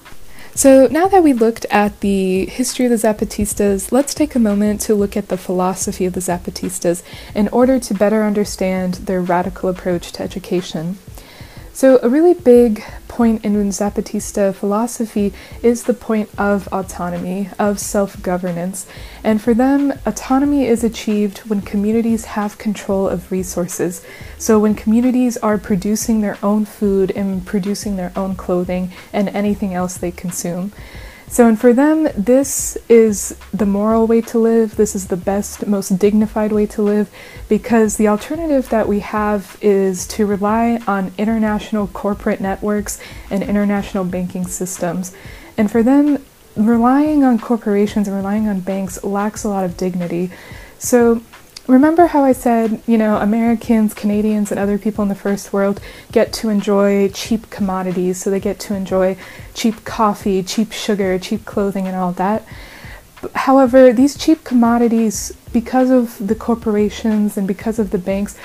So, 0.55 0.89
now 0.91 1.07
that 1.07 1.23
we 1.23 1.33
looked 1.33 1.65
at 1.71 2.01
the 2.01 2.47
history 2.47 2.87
of 2.87 2.91
the 2.91 2.97
Zapatistas, 2.97 3.93
let's 3.93 4.13
take 4.13 4.35
a 4.35 4.41
moment 4.41 4.81
to 4.83 4.95
look 4.95 5.17
at 5.17 5.29
the 5.29 5.39
philosophy 5.39 6.07
of 6.07 6.13
the 6.13 6.21
Zapatistas 6.21 7.03
in 7.35 7.49
order 7.49 7.79
to 7.79 7.95
better 7.95 8.25
understand 8.25 8.95
their 8.95 9.21
radical 9.21 9.69
approach 9.69 10.11
to 10.13 10.23
education. 10.23 10.99
So, 11.73 12.01
a 12.03 12.09
really 12.09 12.35
big 12.35 12.85
point 13.21 13.45
in 13.45 13.53
Zapatista 13.69 14.55
philosophy 14.55 15.31
is 15.63 15.83
the 15.83 15.93
point 15.93 16.31
of 16.39 16.67
autonomy, 16.69 17.51
of 17.59 17.79
self 17.79 18.23
governance. 18.23 18.87
And 19.23 19.43
for 19.43 19.53
them, 19.53 19.93
autonomy 20.07 20.65
is 20.67 20.83
achieved 20.83 21.41
when 21.41 21.61
communities 21.61 22.25
have 22.25 22.57
control 22.57 23.07
of 23.07 23.31
resources. 23.31 24.03
So, 24.39 24.59
when 24.59 24.75
communities 24.75 25.37
are 25.37 25.59
producing 25.59 26.23
their 26.23 26.39
own 26.43 26.65
food 26.65 27.11
and 27.11 27.45
producing 27.45 27.97
their 27.97 28.11
own 28.17 28.37
clothing 28.37 28.91
and 29.13 29.29
anything 29.29 29.75
else 29.75 29.99
they 29.99 30.13
consume. 30.13 30.73
So, 31.31 31.47
and 31.47 31.59
for 31.61 31.73
them, 31.73 32.09
this 32.17 32.77
is 32.89 33.39
the 33.55 33.65
moral 33.65 34.09
way 34.09 34.21
to 34.23 34.39
live. 34.39 34.75
This 34.75 34.97
is 34.97 35.07
the 35.07 35.17
best, 35.17 35.65
most 35.65 35.97
dignified 35.97 36.51
way 36.51 36.67
to 36.67 36.83
live 36.83 37.09
because 37.49 37.97
the 37.97 38.09
alternative 38.09 38.69
that 38.71 38.89
we 38.89 38.99
have 38.99 39.57
is 39.61 40.09
to 40.09 40.27
rely 40.27 40.81
on 40.89 41.13
international 41.19 41.87
corporate 41.87 42.41
networks 42.41 43.01
and 43.31 43.45
international 43.45 44.03
banking 44.03 44.45
systems. 44.45 45.15
And 45.57 45.71
for 45.71 45.85
them, 45.85 46.25
relying 46.57 47.23
on 47.23 47.39
corporations 47.39 48.09
and 48.09 48.17
relying 48.17 48.49
on 48.49 48.59
banks 48.59 49.05
lacks 49.05 49.45
a 49.45 49.49
lot 49.49 49.65
of 49.65 49.77
dignity. 49.77 50.33
So, 50.81 51.23
remember 51.67 52.07
how 52.07 52.25
I 52.25 52.33
said, 52.33 52.83
you 52.87 52.99
know, 52.99 53.17
Americans, 53.17 53.95
Canadians, 53.95 54.51
and 54.51 54.59
other 54.59 54.79
people 54.79 55.03
in 55.03 55.09
the 55.09 55.15
first 55.15 55.53
world 55.53 55.81
get 56.13 56.33
to 56.35 56.49
enjoy 56.49 57.09
cheap 57.11 57.51
commodities, 57.51 58.23
so 58.23 58.31
they 58.31 58.41
get 58.41 58.59
to 58.61 58.75
enjoy 58.75 59.17
cheap 59.55 59.85
coffee, 59.85 60.43
cheap 60.43 60.73
sugar, 60.73 61.19
cheap 61.19 61.45
clothing, 61.45 61.87
and 61.87 61.97
all 61.97 62.13
that. 62.13 62.45
However, 63.35 63.93
these 63.93 64.17
cheap 64.17 64.45
commodities, 64.45 65.37
because 65.53 65.91
of 65.91 66.27
the 66.27 66.35
corporations 66.35 67.37
and 67.37 67.47
because 67.47 67.79
of 67.79 67.91
the 67.91 67.99
banks, 67.99 68.37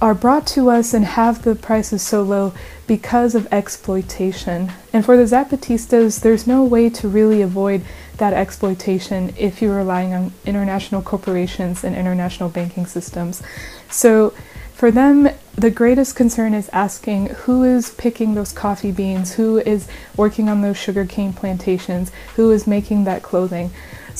are 0.00 0.14
brought 0.14 0.46
to 0.46 0.70
us 0.70 0.94
and 0.94 1.04
have 1.04 1.42
the 1.42 1.54
prices 1.54 2.02
so 2.02 2.22
low 2.22 2.54
because 2.86 3.34
of 3.34 3.46
exploitation. 3.52 4.72
And 4.92 5.04
for 5.04 5.16
the 5.16 5.24
Zapatistas, 5.24 6.20
there's 6.20 6.46
no 6.46 6.64
way 6.64 6.88
to 6.90 7.08
really 7.08 7.42
avoid 7.42 7.82
that 8.20 8.32
exploitation 8.32 9.34
if 9.36 9.60
you're 9.60 9.76
relying 9.76 10.14
on 10.14 10.32
international 10.46 11.02
corporations 11.02 11.82
and 11.82 11.96
international 11.96 12.48
banking 12.48 12.86
systems. 12.86 13.42
So 13.90 14.32
for 14.74 14.90
them, 14.90 15.28
the 15.56 15.70
greatest 15.70 16.16
concern 16.16 16.54
is 16.54 16.70
asking 16.72 17.26
who 17.44 17.64
is 17.64 17.90
picking 17.90 18.34
those 18.34 18.52
coffee 18.52 18.92
beans, 18.92 19.34
who 19.34 19.58
is 19.58 19.88
working 20.16 20.48
on 20.48 20.62
those 20.62 20.76
sugarcane 20.76 21.32
plantations, 21.32 22.12
who 22.36 22.50
is 22.50 22.66
making 22.66 23.04
that 23.04 23.22
clothing. 23.22 23.70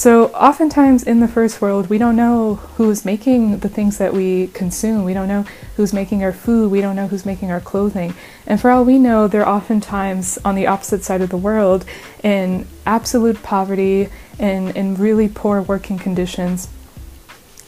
So, 0.00 0.28
oftentimes 0.28 1.02
in 1.02 1.20
the 1.20 1.28
first 1.28 1.60
world, 1.60 1.90
we 1.90 1.98
don't 1.98 2.16
know 2.16 2.54
who's 2.54 3.04
making 3.04 3.58
the 3.58 3.68
things 3.68 3.98
that 3.98 4.14
we 4.14 4.46
consume. 4.46 5.04
We 5.04 5.12
don't 5.12 5.28
know 5.28 5.44
who's 5.76 5.92
making 5.92 6.24
our 6.24 6.32
food. 6.32 6.70
We 6.70 6.80
don't 6.80 6.96
know 6.96 7.08
who's 7.08 7.26
making 7.26 7.50
our 7.50 7.60
clothing. 7.60 8.14
And 8.46 8.58
for 8.58 8.70
all 8.70 8.82
we 8.82 8.98
know, 8.98 9.28
they're 9.28 9.46
oftentimes 9.46 10.38
on 10.42 10.54
the 10.54 10.66
opposite 10.66 11.04
side 11.04 11.20
of 11.20 11.28
the 11.28 11.36
world 11.36 11.84
in 12.22 12.66
absolute 12.86 13.42
poverty 13.42 14.08
and 14.38 14.74
in 14.74 14.94
really 14.94 15.28
poor 15.28 15.60
working 15.60 15.98
conditions. 15.98 16.70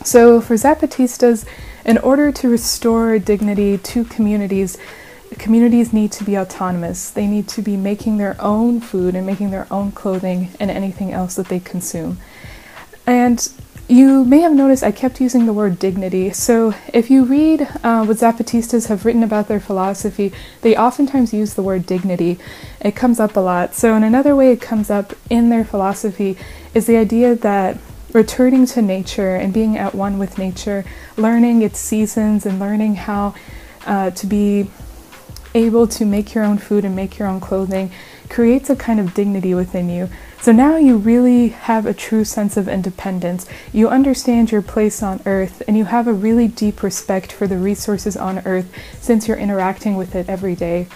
So, 0.02 0.40
for 0.40 0.54
Zapatistas, 0.54 1.44
in 1.84 1.98
order 1.98 2.32
to 2.32 2.48
restore 2.48 3.18
dignity 3.18 3.76
to 3.76 4.04
communities, 4.04 4.78
communities 5.42 5.92
need 5.92 6.12
to 6.12 6.24
be 6.24 6.38
autonomous. 6.38 7.10
They 7.10 7.26
need 7.26 7.48
to 7.48 7.62
be 7.62 7.76
making 7.76 8.18
their 8.18 8.36
own 8.38 8.80
food 8.80 9.16
and 9.16 9.26
making 9.26 9.50
their 9.50 9.66
own 9.72 9.90
clothing 9.90 10.50
and 10.60 10.70
anything 10.70 11.12
else 11.12 11.34
that 11.34 11.48
they 11.48 11.58
consume. 11.58 12.18
And 13.08 13.52
you 13.88 14.24
may 14.24 14.38
have 14.38 14.52
noticed 14.52 14.84
I 14.84 14.92
kept 14.92 15.20
using 15.20 15.46
the 15.46 15.52
word 15.52 15.80
dignity. 15.80 16.30
So 16.32 16.74
if 16.94 17.10
you 17.10 17.24
read 17.24 17.62
uh, 17.82 18.04
what 18.04 18.18
Zapatistas 18.18 18.86
have 18.86 19.04
written 19.04 19.24
about 19.24 19.48
their 19.48 19.58
philosophy, 19.58 20.32
they 20.60 20.76
oftentimes 20.76 21.34
use 21.34 21.54
the 21.54 21.62
word 21.62 21.86
dignity. 21.86 22.38
It 22.80 22.94
comes 22.94 23.18
up 23.18 23.36
a 23.36 23.40
lot. 23.40 23.74
So, 23.74 23.96
in 23.96 24.04
another 24.04 24.36
way, 24.36 24.52
it 24.52 24.60
comes 24.60 24.90
up 24.90 25.12
in 25.28 25.50
their 25.50 25.64
philosophy 25.64 26.38
is 26.72 26.86
the 26.86 26.96
idea 26.96 27.34
that 27.34 27.78
returning 28.12 28.64
to 28.66 28.80
nature 28.80 29.34
and 29.34 29.52
being 29.52 29.76
at 29.76 29.94
one 29.94 30.18
with 30.18 30.38
nature, 30.38 30.84
learning 31.16 31.62
its 31.62 31.80
seasons 31.80 32.46
and 32.46 32.60
learning 32.60 32.94
how 32.94 33.34
uh, 33.84 34.10
to 34.10 34.26
be 34.26 34.70
able 35.54 35.86
to 35.86 36.04
make 36.04 36.34
your 36.34 36.44
own 36.44 36.58
food 36.58 36.84
and 36.84 36.96
make 36.96 37.18
your 37.18 37.28
own 37.28 37.40
clothing 37.40 37.90
creates 38.28 38.70
a 38.70 38.76
kind 38.76 38.98
of 38.98 39.14
dignity 39.14 39.54
within 39.54 39.88
you. 39.88 40.08
So 40.40 40.50
now 40.50 40.76
you 40.76 40.96
really 40.96 41.48
have 41.50 41.86
a 41.86 41.94
true 41.94 42.24
sense 42.24 42.56
of 42.56 42.68
independence. 42.68 43.46
You 43.72 43.88
understand 43.88 44.50
your 44.50 44.62
place 44.62 45.02
on 45.02 45.20
earth 45.26 45.62
and 45.68 45.76
you 45.76 45.84
have 45.84 46.08
a 46.08 46.12
really 46.12 46.48
deep 46.48 46.82
respect 46.82 47.30
for 47.30 47.46
the 47.46 47.58
resources 47.58 48.16
on 48.16 48.40
earth 48.46 48.72
since 49.00 49.28
you're 49.28 49.36
interacting 49.36 49.96
with 49.96 50.14
it 50.14 50.28
every 50.28 50.56
day. 50.56 50.88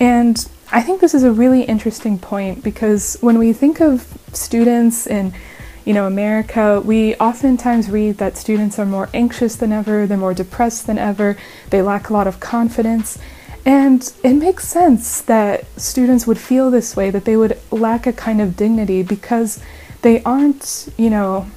And 0.00 0.48
I 0.70 0.82
think 0.82 1.00
this 1.00 1.14
is 1.14 1.24
a 1.24 1.32
really 1.32 1.62
interesting 1.62 2.18
point 2.18 2.62
because 2.62 3.18
when 3.20 3.38
we 3.38 3.52
think 3.52 3.80
of 3.80 4.16
students 4.32 5.06
in 5.06 5.34
you 5.84 5.94
know, 5.94 6.06
America, 6.06 6.82
we 6.84 7.14
oftentimes 7.14 7.88
read 7.90 8.18
that 8.18 8.36
students 8.36 8.78
are 8.78 8.84
more 8.84 9.08
anxious 9.14 9.56
than 9.56 9.72
ever, 9.72 10.06
they're 10.06 10.18
more 10.18 10.34
depressed 10.34 10.86
than 10.86 10.98
ever, 10.98 11.36
they 11.70 11.80
lack 11.80 12.10
a 12.10 12.12
lot 12.12 12.26
of 12.26 12.40
confidence. 12.40 13.18
And 13.68 14.10
it 14.24 14.32
makes 14.32 14.66
sense 14.66 15.20
that 15.20 15.66
students 15.78 16.26
would 16.26 16.38
feel 16.38 16.70
this 16.70 16.96
way, 16.96 17.10
that 17.10 17.26
they 17.26 17.36
would 17.36 17.58
lack 17.70 18.06
a 18.06 18.14
kind 18.14 18.40
of 18.40 18.56
dignity 18.56 19.02
because 19.02 19.60
they 20.00 20.22
aren't, 20.22 20.88
you 20.96 21.10
know, 21.10 21.50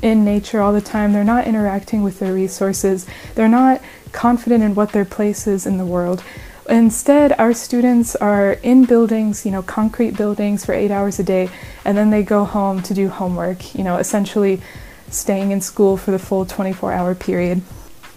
in 0.00 0.24
nature 0.24 0.62
all 0.62 0.72
the 0.72 0.80
time. 0.80 1.12
They're 1.12 1.22
not 1.22 1.46
interacting 1.46 2.02
with 2.02 2.18
their 2.18 2.32
resources. 2.32 3.06
They're 3.34 3.46
not 3.46 3.82
confident 4.10 4.64
in 4.64 4.74
what 4.74 4.92
their 4.92 5.04
place 5.04 5.46
is 5.46 5.66
in 5.66 5.76
the 5.76 5.84
world. 5.84 6.22
Instead, 6.66 7.38
our 7.38 7.52
students 7.52 8.16
are 8.16 8.52
in 8.62 8.86
buildings, 8.86 9.44
you 9.44 9.52
know, 9.52 9.60
concrete 9.60 10.16
buildings 10.16 10.64
for 10.64 10.72
eight 10.72 10.90
hours 10.90 11.18
a 11.18 11.22
day, 11.22 11.50
and 11.84 11.94
then 11.94 12.08
they 12.08 12.22
go 12.22 12.46
home 12.46 12.80
to 12.84 12.94
do 12.94 13.10
homework, 13.10 13.74
you 13.74 13.84
know, 13.84 13.98
essentially 13.98 14.62
staying 15.10 15.50
in 15.50 15.60
school 15.60 15.98
for 15.98 16.10
the 16.10 16.18
full 16.18 16.46
24 16.46 16.94
hour 16.94 17.14
period 17.14 17.60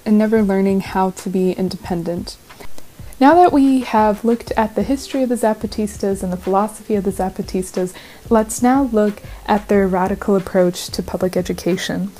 and 0.06 0.18
never 0.18 0.42
learning 0.42 0.80
how 0.80 1.10
to 1.10 1.30
be 1.30 1.52
independent. 1.52 2.38
Now 3.24 3.36
that 3.36 3.54
we 3.54 3.80
have 3.84 4.26
looked 4.26 4.52
at 4.58 4.76
the 4.76 4.84
history 4.84 5.24
of 5.24 5.30
the 5.30 5.36
Zapatistas 5.36 6.24
and 6.24 6.34
the 6.34 6.36
philosophy 6.36 6.96
of 6.96 7.06
the 7.06 7.10
Zapatistas, 7.10 7.94
let's 8.30 8.62
now 8.62 8.84
look 8.92 9.22
at 9.46 9.70
their 9.70 9.88
radical 9.88 10.36
approach 10.36 10.88
to 10.88 11.02
public 11.02 11.38
education. 11.38 12.12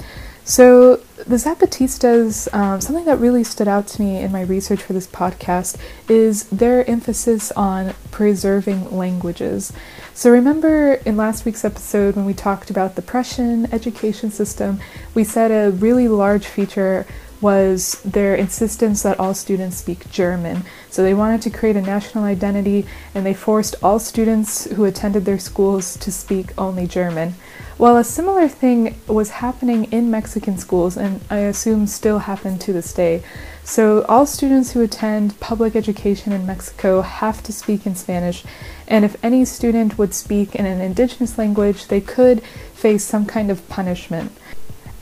So, 0.46 1.02
the 1.28 1.36
Zapatistas, 1.36 2.48
um, 2.54 2.80
something 2.80 3.04
that 3.04 3.18
really 3.18 3.44
stood 3.44 3.68
out 3.68 3.86
to 3.88 4.02
me 4.02 4.20
in 4.20 4.32
my 4.32 4.44
research 4.44 4.82
for 4.82 4.94
this 4.94 5.08
podcast 5.08 5.78
is 6.08 6.46
their 6.46 6.90
emphasis 6.90 7.52
on 7.52 7.96
preserving 8.12 8.96
languages. 8.96 9.74
So, 10.14 10.32
remember 10.32 10.94
in 11.06 11.18
last 11.18 11.44
week's 11.44 11.66
episode 11.66 12.16
when 12.16 12.24
we 12.24 12.34
talked 12.34 12.70
about 12.70 12.96
the 12.96 13.02
Prussian 13.02 13.66
education 13.74 14.32
system, 14.32 14.80
we 15.14 15.26
said 15.26 15.52
a 15.52 15.76
really 15.76 16.08
large 16.08 16.46
feature 16.46 17.06
was 17.44 18.02
their 18.04 18.34
insistence 18.34 19.04
that 19.04 19.20
all 19.20 19.34
students 19.34 19.78
speak 19.78 20.10
German. 20.10 20.64
So 20.90 21.04
they 21.04 21.14
wanted 21.14 21.42
to 21.44 21.50
create 21.50 21.76
a 21.76 21.82
national 21.82 22.24
identity 22.24 22.88
and 23.14 23.26
they 23.26 23.34
forced 23.34 23.76
all 23.84 24.00
students 24.00 24.72
who 24.72 24.86
attended 24.86 25.26
their 25.26 25.38
schools 25.38 25.98
to 25.98 26.12
speak 26.12 26.58
only 26.58 26.88
German. 26.88 27.36
Well, 27.78 27.98
a 27.98 28.04
similar 28.04 28.48
thing 28.48 28.96
was 29.08 29.32
happening 29.32 29.86
in 29.92 30.10
Mexican 30.10 30.58
schools 30.58 30.96
and 30.96 31.20
I 31.30 31.40
assume 31.40 31.86
still 31.86 32.20
happen 32.20 32.58
to 32.60 32.72
this 32.72 32.94
day. 32.94 33.24
So 33.66 34.04
all 34.04 34.26
students 34.26 34.72
who 34.72 34.82
attend 34.82 35.40
public 35.40 35.76
education 35.76 36.34
in 36.34 36.46
Mexico 36.46 37.02
have 37.02 37.42
to 37.44 37.54
speak 37.54 37.86
in 37.86 37.96
Spanish, 37.96 38.44
and 38.88 39.06
if 39.06 39.16
any 39.24 39.46
student 39.46 39.98
would 39.98 40.14
speak 40.14 40.54
in 40.54 40.66
an 40.66 40.82
indigenous 40.82 41.38
language, 41.38 41.88
they 41.88 42.02
could 42.02 42.44
face 42.74 43.06
some 43.06 43.26
kind 43.26 43.50
of 43.50 43.68
punishment. 43.70 44.34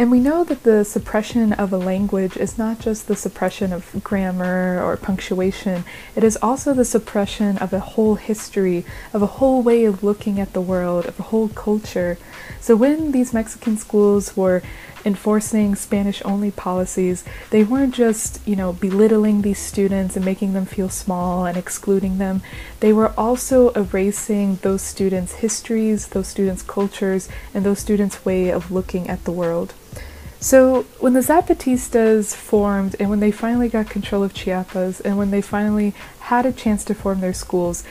And 0.02 0.10
we 0.10 0.20
know 0.20 0.44
that 0.46 0.64
the 0.64 0.84
suppression 0.84 1.54
of 1.54 1.72
a 1.72 1.78
language 1.78 2.36
is 2.36 2.58
not 2.58 2.80
just 2.80 3.08
the 3.08 3.16
suppression 3.16 3.72
of 3.72 4.04
grammar 4.04 4.82
or 4.84 4.98
punctuation, 4.98 5.84
it 6.16 6.24
is 6.24 6.40
also 6.42 6.74
the 6.74 6.86
suppression 6.86 7.60
of 7.60 7.72
a 7.72 7.80
whole 7.80 8.16
history, 8.16 8.84
of 9.14 9.22
a 9.22 9.38
whole 9.38 9.62
way 9.62 9.86
of 9.86 10.04
looking 10.04 10.40
at 10.40 10.54
the 10.54 10.60
world, 10.60 11.06
of 11.06 11.20
a 11.20 11.30
whole 11.30 11.50
culture. 11.50 12.18
So 12.60 12.76
when 12.76 13.12
these 13.12 13.32
Mexican 13.32 13.78
schools 13.78 14.36
were 14.36 14.64
enforcing 15.06 15.76
Spanish 15.76 16.22
only 16.24 16.52
policies, 16.52 17.24
they 17.50 17.64
weren't 17.64 17.94
just, 17.94 18.46
you 18.48 18.56
know, 18.56 18.74
belittling 18.74 19.42
these 19.42 19.60
students 19.60 20.16
and 20.16 20.26
making 20.26 20.54
them 20.54 20.66
feel 20.66 20.90
small 20.90 21.46
and 21.46 21.58
excluding 21.58 22.18
them. 22.18 22.42
They 22.80 22.94
were 22.94 23.14
also 23.18 23.70
erasing 23.72 24.58
those 24.58 24.82
students' 24.82 25.34
histories, 25.34 26.08
those 26.08 26.28
students' 26.28 26.62
cultures, 26.62 27.30
and 27.54 27.66
those 27.66 27.80
students' 27.80 28.26
way 28.26 28.50
of 28.50 28.72
looking 28.72 29.10
at 29.10 29.24
the 29.24 29.32
world. 29.32 29.74
So 30.40 30.84
when 31.00 31.14
the 31.14 31.20
Zapatistas 31.20 32.36
formed 32.36 32.96
and 33.00 33.12
when 33.12 33.20
they 33.20 33.32
finally 33.32 33.70
got 33.70 33.92
control 33.92 34.24
of 34.24 34.34
Chiapas 34.34 35.00
and 35.00 35.16
when 35.16 35.30
they 35.30 35.42
finally 35.42 35.94
had 36.22 36.48
a 36.48 36.52
chance 36.52 36.84
to 36.86 36.96
form 36.96 37.22
their 37.22 37.34
schools, 37.34 37.84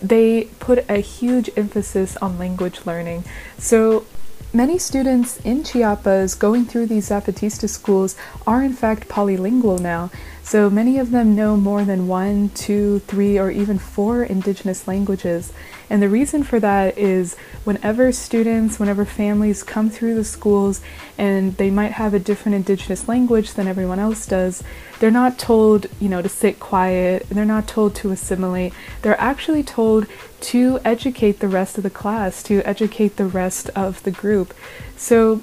they 0.00 0.44
put 0.60 0.88
a 0.88 0.98
huge 0.98 1.50
emphasis 1.56 2.16
on 2.18 2.38
language 2.38 2.86
learning. 2.86 3.24
So 3.58 4.06
Many 4.54 4.78
students 4.78 5.40
in 5.40 5.64
Chiapas 5.64 6.36
going 6.36 6.64
through 6.64 6.86
these 6.86 7.08
Zapatista 7.08 7.68
schools 7.68 8.14
are 8.46 8.62
in 8.62 8.72
fact 8.72 9.08
polylingual 9.08 9.80
now, 9.80 10.12
so 10.44 10.68
many 10.68 10.98
of 10.98 11.10
them 11.10 11.34
know 11.34 11.56
more 11.56 11.84
than 11.84 12.06
one, 12.06 12.50
two, 12.50 12.98
three, 13.00 13.38
or 13.38 13.50
even 13.50 13.78
four 13.78 14.22
indigenous 14.22 14.86
languages. 14.86 15.54
And 15.88 16.02
the 16.02 16.08
reason 16.10 16.42
for 16.42 16.60
that 16.60 16.98
is 16.98 17.34
whenever 17.64 18.12
students, 18.12 18.78
whenever 18.78 19.06
families 19.06 19.62
come 19.62 19.88
through 19.88 20.14
the 20.16 20.22
schools 20.24 20.82
and 21.16 21.56
they 21.56 21.70
might 21.70 21.92
have 21.92 22.12
a 22.12 22.18
different 22.18 22.56
indigenous 22.56 23.08
language 23.08 23.54
than 23.54 23.66
everyone 23.66 23.98
else 23.98 24.26
does, 24.26 24.62
they're 25.00 25.10
not 25.10 25.38
told, 25.38 25.86
you 25.98 26.10
know, 26.10 26.20
to 26.20 26.28
sit 26.28 26.60
quiet, 26.60 27.26
they're 27.30 27.46
not 27.46 27.66
told 27.66 27.94
to 27.96 28.10
assimilate. 28.10 28.74
They're 29.00 29.20
actually 29.20 29.62
told 29.62 30.06
to 30.40 30.78
educate 30.84 31.40
the 31.40 31.48
rest 31.48 31.78
of 31.78 31.84
the 31.84 31.90
class, 31.90 32.42
to 32.42 32.60
educate 32.68 33.16
the 33.16 33.26
rest 33.26 33.70
of 33.70 34.02
the 34.02 34.10
group. 34.10 34.52
So 34.94 35.40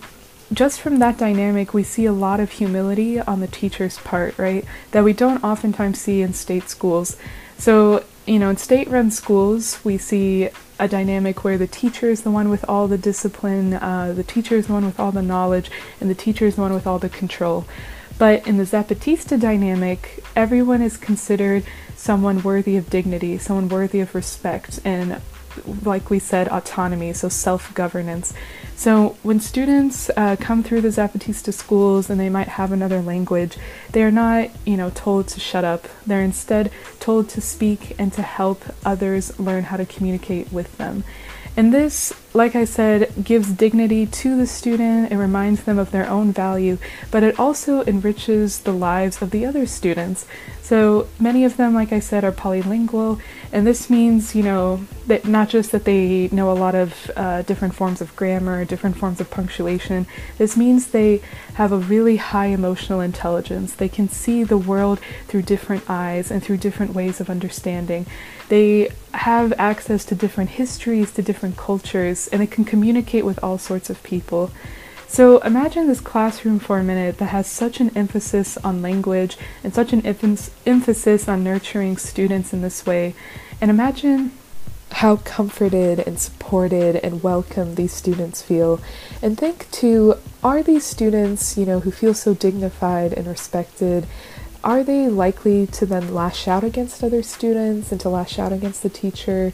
just 0.53 0.81
from 0.81 0.99
that 0.99 1.17
dynamic, 1.17 1.73
we 1.73 1.83
see 1.83 2.05
a 2.05 2.13
lot 2.13 2.39
of 2.39 2.51
humility 2.51 3.19
on 3.19 3.39
the 3.39 3.47
teacher's 3.47 3.97
part, 3.99 4.37
right? 4.37 4.65
That 4.91 5.03
we 5.03 5.13
don't 5.13 5.43
oftentimes 5.43 5.99
see 5.99 6.21
in 6.21 6.33
state 6.33 6.69
schools. 6.69 7.17
So 7.57 8.03
you 8.25 8.37
know, 8.39 8.49
in 8.49 8.57
state 8.57 8.87
run 8.87 9.11
schools, 9.11 9.83
we 9.83 9.97
see 9.97 10.49
a 10.79 10.87
dynamic 10.87 11.43
where 11.43 11.57
the 11.57 11.67
teacher 11.67 12.09
is 12.09 12.21
the 12.21 12.31
one 12.31 12.49
with 12.49 12.67
all 12.69 12.87
the 12.87 12.97
discipline, 12.97 13.73
uh, 13.73 14.13
the 14.15 14.23
teacher 14.23 14.55
is 14.55 14.67
the 14.67 14.73
one 14.73 14.85
with 14.85 14.99
all 14.99 15.11
the 15.11 15.21
knowledge, 15.21 15.71
and 15.99 16.09
the 16.09 16.15
teacher 16.15 16.45
is 16.45 16.55
the 16.55 16.61
one 16.61 16.73
with 16.73 16.85
all 16.85 16.99
the 16.99 17.09
control. 17.09 17.65
But 18.17 18.45
in 18.47 18.57
the 18.57 18.63
Zapatista 18.63 19.39
dynamic, 19.39 20.23
everyone 20.35 20.81
is 20.81 20.97
considered 20.97 21.63
someone 21.95 22.43
worthy 22.43 22.77
of 22.77 22.89
dignity, 22.89 23.37
someone 23.37 23.69
worthy 23.69 23.99
of 23.99 24.13
respect, 24.13 24.79
and 24.85 25.21
like 25.83 26.09
we 26.09 26.19
said, 26.19 26.47
autonomy, 26.49 27.13
so 27.13 27.29
self 27.29 27.73
governance. 27.73 28.33
So 28.75 29.17
when 29.21 29.39
students 29.39 30.09
uh, 30.17 30.35
come 30.39 30.63
through 30.63 30.81
the 30.81 30.87
Zapatista 30.89 31.53
schools 31.53 32.09
and 32.09 32.19
they 32.19 32.29
might 32.29 32.47
have 32.47 32.71
another 32.71 33.01
language, 33.01 33.57
they 33.91 34.03
are 34.03 34.11
not, 34.11 34.49
you 34.65 34.77
know, 34.77 34.89
told 34.89 35.27
to 35.29 35.39
shut 35.39 35.63
up. 35.63 35.87
They're 36.05 36.21
instead 36.21 36.71
told 36.99 37.29
to 37.29 37.41
speak 37.41 37.95
and 37.99 38.11
to 38.13 38.21
help 38.21 38.63
others 38.83 39.39
learn 39.39 39.65
how 39.65 39.77
to 39.77 39.85
communicate 39.85 40.51
with 40.51 40.77
them. 40.77 41.03
And 41.55 41.73
this, 41.73 42.13
like 42.33 42.55
I 42.55 42.63
said, 42.63 43.11
gives 43.21 43.51
dignity 43.51 44.05
to 44.05 44.37
the 44.37 44.47
student, 44.47 45.11
it 45.11 45.17
reminds 45.17 45.63
them 45.63 45.77
of 45.77 45.91
their 45.91 46.07
own 46.09 46.31
value, 46.31 46.77
but 47.09 47.23
it 47.23 47.37
also 47.39 47.83
enriches 47.83 48.59
the 48.61 48.71
lives 48.71 49.21
of 49.21 49.31
the 49.31 49.45
other 49.45 49.65
students. 49.65 50.25
So 50.61 51.07
many 51.19 51.43
of 51.43 51.57
them, 51.57 51.73
like 51.73 51.91
I 51.91 51.99
said, 51.99 52.23
are 52.23 52.31
polylingual, 52.31 53.19
and 53.51 53.67
this 53.67 53.89
means, 53.89 54.33
you 54.33 54.43
know, 54.43 54.85
that 55.07 55.25
not 55.25 55.49
just 55.49 55.73
that 55.73 55.83
they 55.83 56.29
know 56.31 56.49
a 56.49 56.53
lot 56.53 56.73
of 56.73 57.11
uh, 57.17 57.41
different 57.41 57.75
forms 57.75 57.99
of 57.99 58.15
grammar, 58.15 58.63
different 58.63 58.95
forms 58.95 59.19
of 59.19 59.29
punctuation, 59.29 60.07
this 60.37 60.55
means 60.55 60.87
they 60.87 61.21
have 61.55 61.73
a 61.73 61.77
really 61.77 62.15
high 62.15 62.45
emotional 62.45 63.01
intelligence. 63.01 63.73
They 63.73 63.89
can 63.89 64.07
see 64.07 64.45
the 64.45 64.57
world 64.57 65.01
through 65.27 65.41
different 65.41 65.89
eyes 65.89 66.31
and 66.31 66.41
through 66.41 66.57
different 66.57 66.93
ways 66.93 67.19
of 67.19 67.29
understanding. 67.29 68.05
They 68.47 68.89
have 69.13 69.53
access 69.57 70.03
to 70.05 70.15
different 70.15 70.51
histories, 70.51 71.11
to 71.13 71.21
different 71.21 71.57
cultures, 71.57 72.20
and 72.27 72.41
they 72.41 72.47
can 72.47 72.65
communicate 72.65 73.25
with 73.25 73.43
all 73.43 73.57
sorts 73.57 73.89
of 73.89 74.01
people. 74.03 74.51
So 75.07 75.39
imagine 75.39 75.87
this 75.87 75.99
classroom 75.99 76.59
for 76.59 76.79
a 76.79 76.83
minute 76.83 77.17
that 77.17 77.25
has 77.25 77.47
such 77.47 77.81
an 77.81 77.91
emphasis 77.97 78.57
on 78.57 78.81
language 78.81 79.37
and 79.61 79.73
such 79.73 79.91
an 79.91 80.05
emphasis 80.05 81.27
on 81.27 81.43
nurturing 81.43 81.97
students 81.97 82.53
in 82.53 82.61
this 82.61 82.85
way. 82.85 83.13
And 83.59 83.69
imagine 83.69 84.31
how 84.91 85.17
comforted 85.17 85.99
and 85.99 86.19
supported 86.19 86.95
and 86.97 87.23
welcome 87.23 87.75
these 87.75 87.93
students 87.93 88.41
feel. 88.41 88.79
And 89.21 89.37
think 89.37 89.69
too, 89.71 90.15
are 90.43 90.63
these 90.63 90.85
students, 90.85 91.57
you 91.57 91.65
know, 91.65 91.81
who 91.81 91.91
feel 91.91 92.13
so 92.13 92.33
dignified 92.33 93.11
and 93.13 93.27
respected, 93.27 94.05
are 94.63 94.83
they 94.83 95.09
likely 95.09 95.65
to 95.67 95.85
then 95.85 96.13
lash 96.13 96.47
out 96.47 96.63
against 96.63 97.03
other 97.03 97.23
students 97.23 97.91
and 97.91 97.99
to 98.01 98.09
lash 98.09 98.37
out 98.37 98.53
against 98.53 98.83
the 98.83 98.89
teacher? 98.89 99.53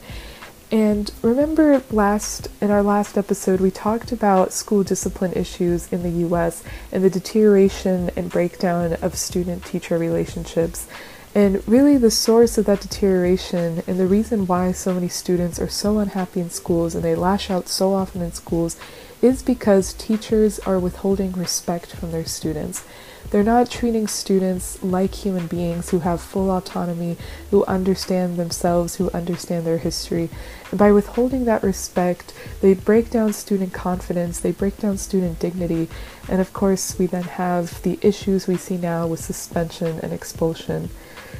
And 0.71 1.11
remember 1.21 1.81
last 1.91 2.49
in 2.59 2.71
our 2.71 2.83
last 2.83 3.17
episode 3.17 3.61
we 3.61 3.71
talked 3.71 4.11
about 4.11 4.51
school 4.51 4.83
discipline 4.83 5.31
issues 5.31 5.91
in 5.93 6.03
the 6.03 6.27
US 6.27 6.61
and 6.91 7.03
the 7.03 7.09
deterioration 7.09 8.11
and 8.17 8.29
breakdown 8.29 8.97
of 9.01 9.15
student 9.15 9.63
teacher 9.63 9.97
relationships. 9.97 10.87
And 11.33 11.65
really 11.67 11.95
the 11.97 12.11
source 12.11 12.57
of 12.57 12.65
that 12.65 12.81
deterioration 12.81 13.81
and 13.87 13.97
the 13.97 14.07
reason 14.07 14.45
why 14.45 14.73
so 14.73 14.93
many 14.93 15.07
students 15.07 15.57
are 15.57 15.69
so 15.69 15.99
unhappy 15.99 16.41
in 16.41 16.49
schools 16.49 16.95
and 16.95 17.03
they 17.03 17.15
lash 17.15 17.49
out 17.49 17.69
so 17.69 17.93
often 17.93 18.21
in 18.21 18.33
schools 18.33 18.75
is 19.21 19.41
because 19.41 19.93
teachers 19.93 20.59
are 20.59 20.79
withholding 20.79 21.31
respect 21.31 21.95
from 21.95 22.11
their 22.11 22.25
students. 22.25 22.83
They're 23.29 23.43
not 23.43 23.69
treating 23.69 24.07
students 24.07 24.81
like 24.81 25.13
human 25.13 25.47
beings 25.47 25.89
who 25.89 25.99
have 25.99 26.21
full 26.21 26.49
autonomy, 26.49 27.17
who 27.51 27.65
understand 27.65 28.37
themselves, 28.37 28.95
who 28.95 29.11
understand 29.11 29.65
their 29.65 29.79
history. 29.79 30.29
And 30.71 30.79
by 30.79 30.93
withholding 30.93 31.43
that 31.45 31.61
respect, 31.61 32.33
they 32.61 32.73
break 32.73 33.09
down 33.09 33.33
student 33.33 33.73
confidence, 33.73 34.39
they 34.39 34.53
break 34.53 34.77
down 34.77 34.97
student 34.97 35.39
dignity, 35.39 35.89
and 36.29 36.39
of 36.39 36.53
course, 36.53 36.97
we 36.97 37.05
then 37.05 37.23
have 37.23 37.81
the 37.81 37.99
issues 38.01 38.47
we 38.47 38.55
see 38.55 38.77
now 38.77 39.07
with 39.07 39.19
suspension 39.19 39.99
and 40.01 40.13
expulsion. 40.13 40.89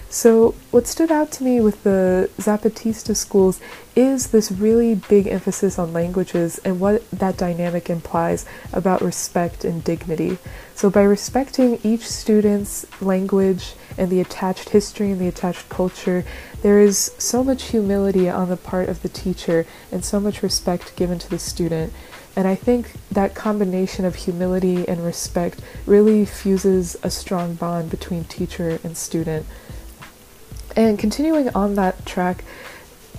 So, 0.10 0.56
what 0.72 0.88
stood 0.88 1.12
out 1.12 1.34
to 1.34 1.43
me 1.43 1.60
with 1.60 1.84
the 1.84 2.30
Zapatista 2.38 3.13
schools 3.13 3.60
is 3.93 4.28
this 4.28 4.54
really 4.54 4.96
big 4.96 5.28
emphasis 5.28 5.78
on 5.78 5.91
languages 5.91 6.60
and 6.60 6.80
what 6.80 7.10
that 7.12 7.36
dynamic 7.36 7.89
implies 7.89 8.46
about 8.72 9.02
respect 9.02 9.65
and 9.65 9.84
dignity. 9.84 10.38
So, 10.76 10.89
by 10.89 11.02
respecting 11.04 11.80
each 11.84 12.08
student's 12.08 12.86
language 13.02 13.74
and 13.98 14.10
the 14.10 14.22
attached 14.22 14.70
history 14.70 15.12
and 15.12 15.20
the 15.20 15.28
attached 15.28 15.67
culture, 15.67 16.24
there 16.62 16.80
is 16.80 17.12
so 17.17 17.43
much 17.43 17.63
humility 17.63 18.30
on 18.30 18.48
the 18.48 18.56
part 18.56 18.88
of 18.88 19.02
the 19.02 19.10
teacher 19.10 19.65
and 19.91 20.06
so 20.06 20.22
much 20.22 20.41
respect 20.41 20.96
given 20.96 21.20
to 21.20 21.30
the 21.30 21.39
student. 21.39 21.91
And 22.34 22.48
I 22.48 22.56
think 22.56 22.93
that 23.12 23.36
combination 23.36 24.06
of 24.06 24.15
humility 24.15 24.88
and 24.88 25.04
respect 25.04 25.60
really 25.86 26.24
fuses 26.24 26.96
a 27.04 27.10
strong 27.10 27.56
bond 27.56 27.89
between 27.89 28.24
teacher 28.24 28.80
and 28.86 28.96
student. 28.96 29.46
And 30.78 31.00
continuing 31.00 31.50
on 31.56 31.74
that 31.76 32.06
track, 32.06 32.44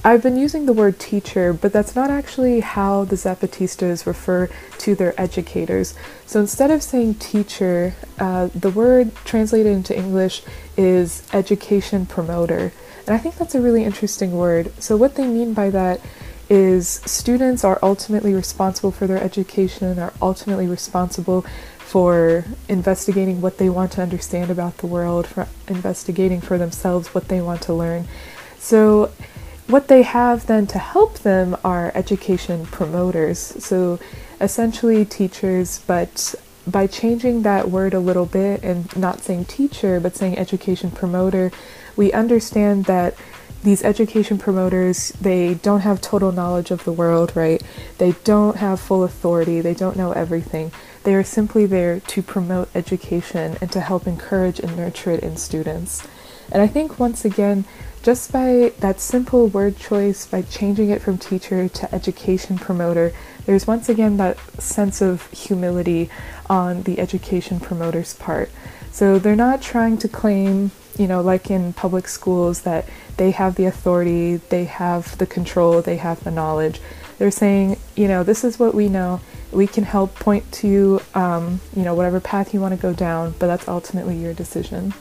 I've 0.04 0.22
been 0.22 0.36
using 0.36 0.66
the 0.66 0.72
word 0.72 1.00
teacher, 1.00 1.52
but 1.52 1.72
that's 1.72 1.96
not 1.96 2.08
actually 2.08 2.60
how 2.60 3.04
the 3.04 3.16
Zapatistas 3.16 4.06
refer 4.06 4.48
to 4.78 4.94
their 4.94 5.20
educators. 5.20 5.94
So 6.24 6.38
instead 6.38 6.70
of 6.70 6.84
saying 6.84 7.14
teacher, 7.16 7.96
uh, 8.20 8.48
the 8.54 8.70
word 8.70 9.12
translated 9.24 9.72
into 9.72 9.96
English 9.96 10.44
is 10.76 11.26
education 11.32 12.06
promoter. 12.06 12.72
And 13.08 13.16
I 13.16 13.18
think 13.18 13.34
that's 13.34 13.56
a 13.56 13.60
really 13.60 13.82
interesting 13.82 14.32
word. 14.32 14.72
So, 14.80 14.96
what 14.96 15.16
they 15.16 15.26
mean 15.26 15.52
by 15.52 15.70
that 15.70 16.00
is 16.48 16.88
students 17.06 17.64
are 17.64 17.78
ultimately 17.82 18.34
responsible 18.34 18.92
for 18.92 19.06
their 19.06 19.20
education, 19.20 19.98
are 19.98 20.12
ultimately 20.22 20.66
responsible 20.66 21.44
for 21.88 22.44
investigating 22.68 23.40
what 23.40 23.56
they 23.56 23.70
want 23.70 23.90
to 23.90 24.02
understand 24.02 24.50
about 24.50 24.76
the 24.76 24.86
world, 24.86 25.26
for 25.26 25.48
investigating 25.68 26.38
for 26.38 26.58
themselves 26.58 27.14
what 27.14 27.28
they 27.28 27.40
want 27.40 27.62
to 27.62 27.72
learn. 27.72 28.06
So, 28.58 29.10
what 29.68 29.88
they 29.88 30.02
have 30.02 30.46
then 30.46 30.66
to 30.66 30.78
help 30.78 31.20
them 31.20 31.56
are 31.64 31.90
education 31.94 32.66
promoters. 32.66 33.38
So, 33.38 33.98
essentially, 34.38 35.06
teachers, 35.06 35.82
but 35.86 36.34
by 36.66 36.86
changing 36.86 37.40
that 37.42 37.70
word 37.70 37.94
a 37.94 38.00
little 38.00 38.26
bit 38.26 38.62
and 38.62 38.94
not 38.94 39.20
saying 39.20 39.46
teacher 39.46 39.98
but 39.98 40.14
saying 40.14 40.36
education 40.36 40.90
promoter, 40.90 41.50
we 41.96 42.12
understand 42.12 42.84
that 42.84 43.14
these 43.62 43.82
education 43.82 44.36
promoters, 44.36 45.08
they 45.22 45.54
don't 45.54 45.80
have 45.80 46.02
total 46.02 46.32
knowledge 46.32 46.70
of 46.70 46.84
the 46.84 46.92
world, 46.92 47.32
right? 47.34 47.62
They 47.96 48.12
don't 48.24 48.56
have 48.58 48.78
full 48.78 49.04
authority, 49.04 49.62
they 49.62 49.74
don't 49.74 49.96
know 49.96 50.12
everything. 50.12 50.70
They 51.08 51.14
are 51.14 51.24
simply 51.24 51.64
there 51.64 52.00
to 52.00 52.22
promote 52.22 52.68
education 52.74 53.56
and 53.62 53.72
to 53.72 53.80
help 53.80 54.06
encourage 54.06 54.60
and 54.60 54.76
nurture 54.76 55.10
it 55.10 55.22
in 55.22 55.38
students. 55.38 56.06
And 56.52 56.60
I 56.60 56.66
think 56.66 56.98
once 56.98 57.24
again, 57.24 57.64
just 58.02 58.30
by 58.30 58.74
that 58.80 59.00
simple 59.00 59.46
word 59.46 59.78
choice, 59.78 60.26
by 60.26 60.42
changing 60.42 60.90
it 60.90 61.00
from 61.00 61.16
teacher 61.16 61.66
to 61.66 61.94
education 61.94 62.58
promoter, 62.58 63.14
there's 63.46 63.66
once 63.66 63.88
again 63.88 64.18
that 64.18 64.36
sense 64.60 65.00
of 65.00 65.30
humility 65.30 66.10
on 66.50 66.82
the 66.82 66.98
education 66.98 67.58
promoter's 67.58 68.12
part. 68.12 68.50
So 68.92 69.18
they're 69.18 69.34
not 69.34 69.62
trying 69.62 69.96
to 69.98 70.08
claim, 70.08 70.72
you 70.98 71.06
know, 71.06 71.22
like 71.22 71.50
in 71.50 71.72
public 71.72 72.06
schools, 72.06 72.60
that 72.64 72.86
they 73.16 73.30
have 73.30 73.54
the 73.54 73.64
authority, 73.64 74.36
they 74.36 74.66
have 74.66 75.16
the 75.16 75.26
control, 75.26 75.80
they 75.80 75.96
have 75.96 76.22
the 76.22 76.30
knowledge. 76.30 76.82
They're 77.18 77.30
saying, 77.30 77.78
you 77.96 78.08
know, 78.08 78.22
this 78.22 78.44
is 78.44 78.58
what 78.58 78.74
we 78.74 78.88
know. 78.88 79.20
We 79.50 79.66
can 79.66 79.84
help 79.84 80.14
point 80.14 80.50
to, 80.52 81.00
um, 81.14 81.60
you 81.74 81.82
know, 81.82 81.94
whatever 81.94 82.20
path 82.20 82.54
you 82.54 82.60
want 82.60 82.74
to 82.74 82.80
go 82.80 82.92
down, 82.92 83.34
but 83.38 83.46
that's 83.46 83.66
ultimately 83.66 84.16
your 84.16 84.34
decision. 84.34 84.94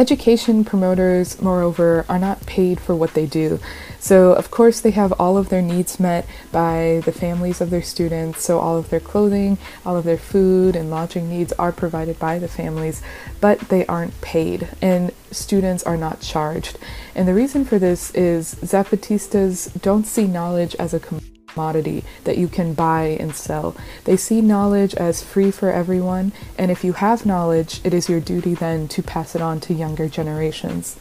Education 0.00 0.64
promoters, 0.64 1.42
moreover, 1.42 2.06
are 2.08 2.18
not 2.18 2.46
paid 2.46 2.80
for 2.80 2.96
what 2.96 3.12
they 3.12 3.26
do. 3.26 3.60
So, 3.98 4.32
of 4.32 4.50
course, 4.50 4.80
they 4.80 4.92
have 4.92 5.12
all 5.20 5.36
of 5.36 5.50
their 5.50 5.60
needs 5.60 6.00
met 6.00 6.26
by 6.50 7.02
the 7.04 7.12
families 7.12 7.60
of 7.60 7.68
their 7.68 7.82
students. 7.82 8.42
So, 8.42 8.60
all 8.60 8.78
of 8.78 8.88
their 8.88 8.98
clothing, 8.98 9.58
all 9.84 9.98
of 9.98 10.04
their 10.04 10.16
food, 10.16 10.74
and 10.74 10.88
lodging 10.88 11.28
needs 11.28 11.52
are 11.52 11.70
provided 11.70 12.18
by 12.18 12.38
the 12.38 12.48
families, 12.48 13.02
but 13.42 13.58
they 13.68 13.84
aren't 13.88 14.18
paid, 14.22 14.70
and 14.80 15.12
students 15.32 15.82
are 15.82 15.98
not 15.98 16.22
charged. 16.22 16.78
And 17.14 17.28
the 17.28 17.34
reason 17.34 17.66
for 17.66 17.78
this 17.78 18.10
is 18.12 18.54
Zapatistas 18.54 19.82
don't 19.82 20.06
see 20.06 20.26
knowledge 20.26 20.74
as 20.76 20.94
a 20.94 21.00
commodity 21.00 21.39
commodity 21.52 22.04
that 22.24 22.38
you 22.38 22.48
can 22.48 22.74
buy 22.74 23.16
and 23.20 23.34
sell. 23.34 23.76
They 24.04 24.16
see 24.16 24.40
knowledge 24.40 24.94
as 24.94 25.22
free 25.22 25.50
for 25.50 25.70
everyone, 25.70 26.32
and 26.58 26.70
if 26.70 26.84
you 26.84 26.94
have 26.94 27.26
knowledge, 27.26 27.80
it 27.84 27.94
is 27.94 28.08
your 28.08 28.20
duty 28.20 28.54
then 28.54 28.88
to 28.88 29.02
pass 29.02 29.34
it 29.34 29.42
on 29.42 29.60
to 29.60 29.74
younger 29.74 30.08
generations. 30.08 30.96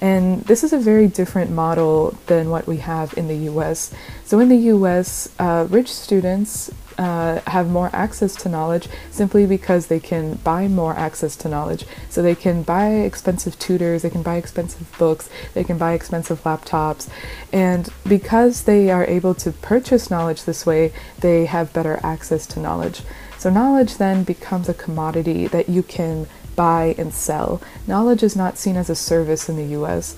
And 0.00 0.42
this 0.42 0.62
is 0.62 0.72
a 0.72 0.78
very 0.78 1.08
different 1.08 1.50
model 1.50 2.16
than 2.26 2.50
what 2.50 2.66
we 2.66 2.78
have 2.78 3.16
in 3.16 3.28
the 3.28 3.50
US. 3.50 3.92
So, 4.24 4.40
in 4.40 4.48
the 4.48 4.56
US, 4.74 5.28
uh, 5.38 5.66
rich 5.70 5.92
students 5.92 6.70
uh, 6.98 7.40
have 7.46 7.68
more 7.68 7.90
access 7.92 8.34
to 8.36 8.48
knowledge 8.48 8.88
simply 9.10 9.46
because 9.46 9.86
they 9.86 10.00
can 10.00 10.34
buy 10.36 10.68
more 10.68 10.94
access 10.94 11.36
to 11.36 11.48
knowledge. 11.48 11.84
So 12.08 12.22
they 12.22 12.34
can 12.34 12.62
buy 12.62 12.88
expensive 12.88 13.58
tutors, 13.58 14.02
they 14.02 14.10
can 14.10 14.22
buy 14.22 14.36
expensive 14.36 14.90
books, 14.98 15.28
they 15.54 15.64
can 15.64 15.78
buy 15.78 15.92
expensive 15.92 16.42
laptops. 16.44 17.08
And 17.52 17.88
because 18.08 18.62
they 18.64 18.90
are 18.90 19.04
able 19.04 19.34
to 19.34 19.52
purchase 19.52 20.10
knowledge 20.10 20.44
this 20.44 20.64
way, 20.64 20.92
they 21.20 21.46
have 21.46 21.72
better 21.72 22.00
access 22.02 22.46
to 22.48 22.60
knowledge. 22.60 23.02
So 23.38 23.50
knowledge 23.50 23.96
then 23.98 24.24
becomes 24.24 24.68
a 24.68 24.74
commodity 24.74 25.46
that 25.48 25.68
you 25.68 25.82
can 25.82 26.26
buy 26.56 26.94
and 26.96 27.12
sell. 27.12 27.60
Knowledge 27.86 28.22
is 28.22 28.34
not 28.34 28.56
seen 28.56 28.76
as 28.76 28.88
a 28.88 28.96
service 28.96 29.48
in 29.48 29.56
the 29.56 29.78
US. 29.80 30.16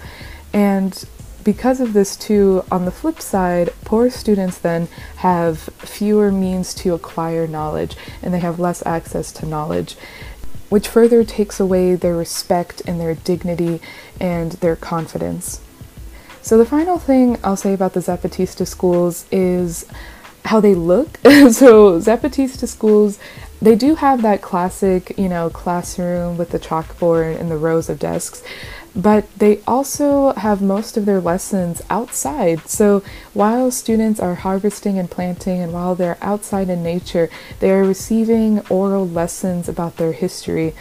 And 0.53 1.05
because 1.48 1.80
of 1.80 1.94
this, 1.94 2.14
too, 2.14 2.62
on 2.70 2.84
the 2.84 2.90
flip 2.90 3.22
side, 3.22 3.70
poor 3.82 4.11
students 4.11 4.58
then 4.58 4.87
have 5.16 5.61
fewer 5.78 6.30
means 6.30 6.74
to 6.74 6.92
acquire 6.92 7.46
knowledge 7.46 7.96
and 8.20 8.34
they 8.34 8.38
have 8.40 8.61
less 8.61 8.84
access 8.84 9.32
to 9.32 9.46
knowledge, 9.46 9.96
which 10.68 10.87
further 10.87 11.24
takes 11.24 11.58
away 11.58 11.94
their 11.94 12.14
respect 12.14 12.82
and 12.87 13.00
their 13.00 13.14
dignity 13.14 13.80
and 14.20 14.52
their 14.61 14.76
confidence. 14.76 15.62
So, 16.42 16.58
the 16.58 16.66
final 16.66 16.98
thing 16.98 17.38
I'll 17.42 17.56
say 17.56 17.72
about 17.72 17.94
the 17.94 18.00
Zapatista 18.00 18.66
schools 18.66 19.24
is 19.32 19.87
how 20.44 20.61
they 20.61 20.74
look. 20.74 21.16
so, 21.24 21.98
Zapatista 21.98 22.68
schools 22.68 23.18
they 23.61 23.74
do 23.74 23.96
have 23.96 24.22
that 24.22 24.40
classic, 24.40 25.18
you 25.18 25.28
know, 25.28 25.50
classroom 25.50 26.37
with 26.37 26.50
the 26.50 26.61
chalkboard 26.61 27.40
and 27.40 27.50
the 27.50 27.56
rows 27.56 27.88
of 27.88 27.98
desks, 27.98 28.42
but 28.94 29.33
they 29.38 29.61
also 29.66 30.33
have 30.35 30.61
most 30.61 30.96
of 30.96 31.07
their 31.07 31.20
lessons 31.20 31.83
outside. 31.88 32.68
So 32.68 33.03
while 33.35 33.70
students 33.70 34.20
are 34.20 34.35
harvesting 34.37 34.98
and 34.98 35.11
planting, 35.11 35.61
and 35.61 35.72
while 35.72 35.94
they're 35.94 36.18
outside 36.20 36.68
in 36.68 36.83
nature, 36.83 37.29
they 37.61 37.70
are 37.70 37.85
receiving 37.85 38.61
oral 38.68 39.09
lessons 39.09 39.68
about 39.68 39.96
their 39.96 40.12
history. 40.12 40.74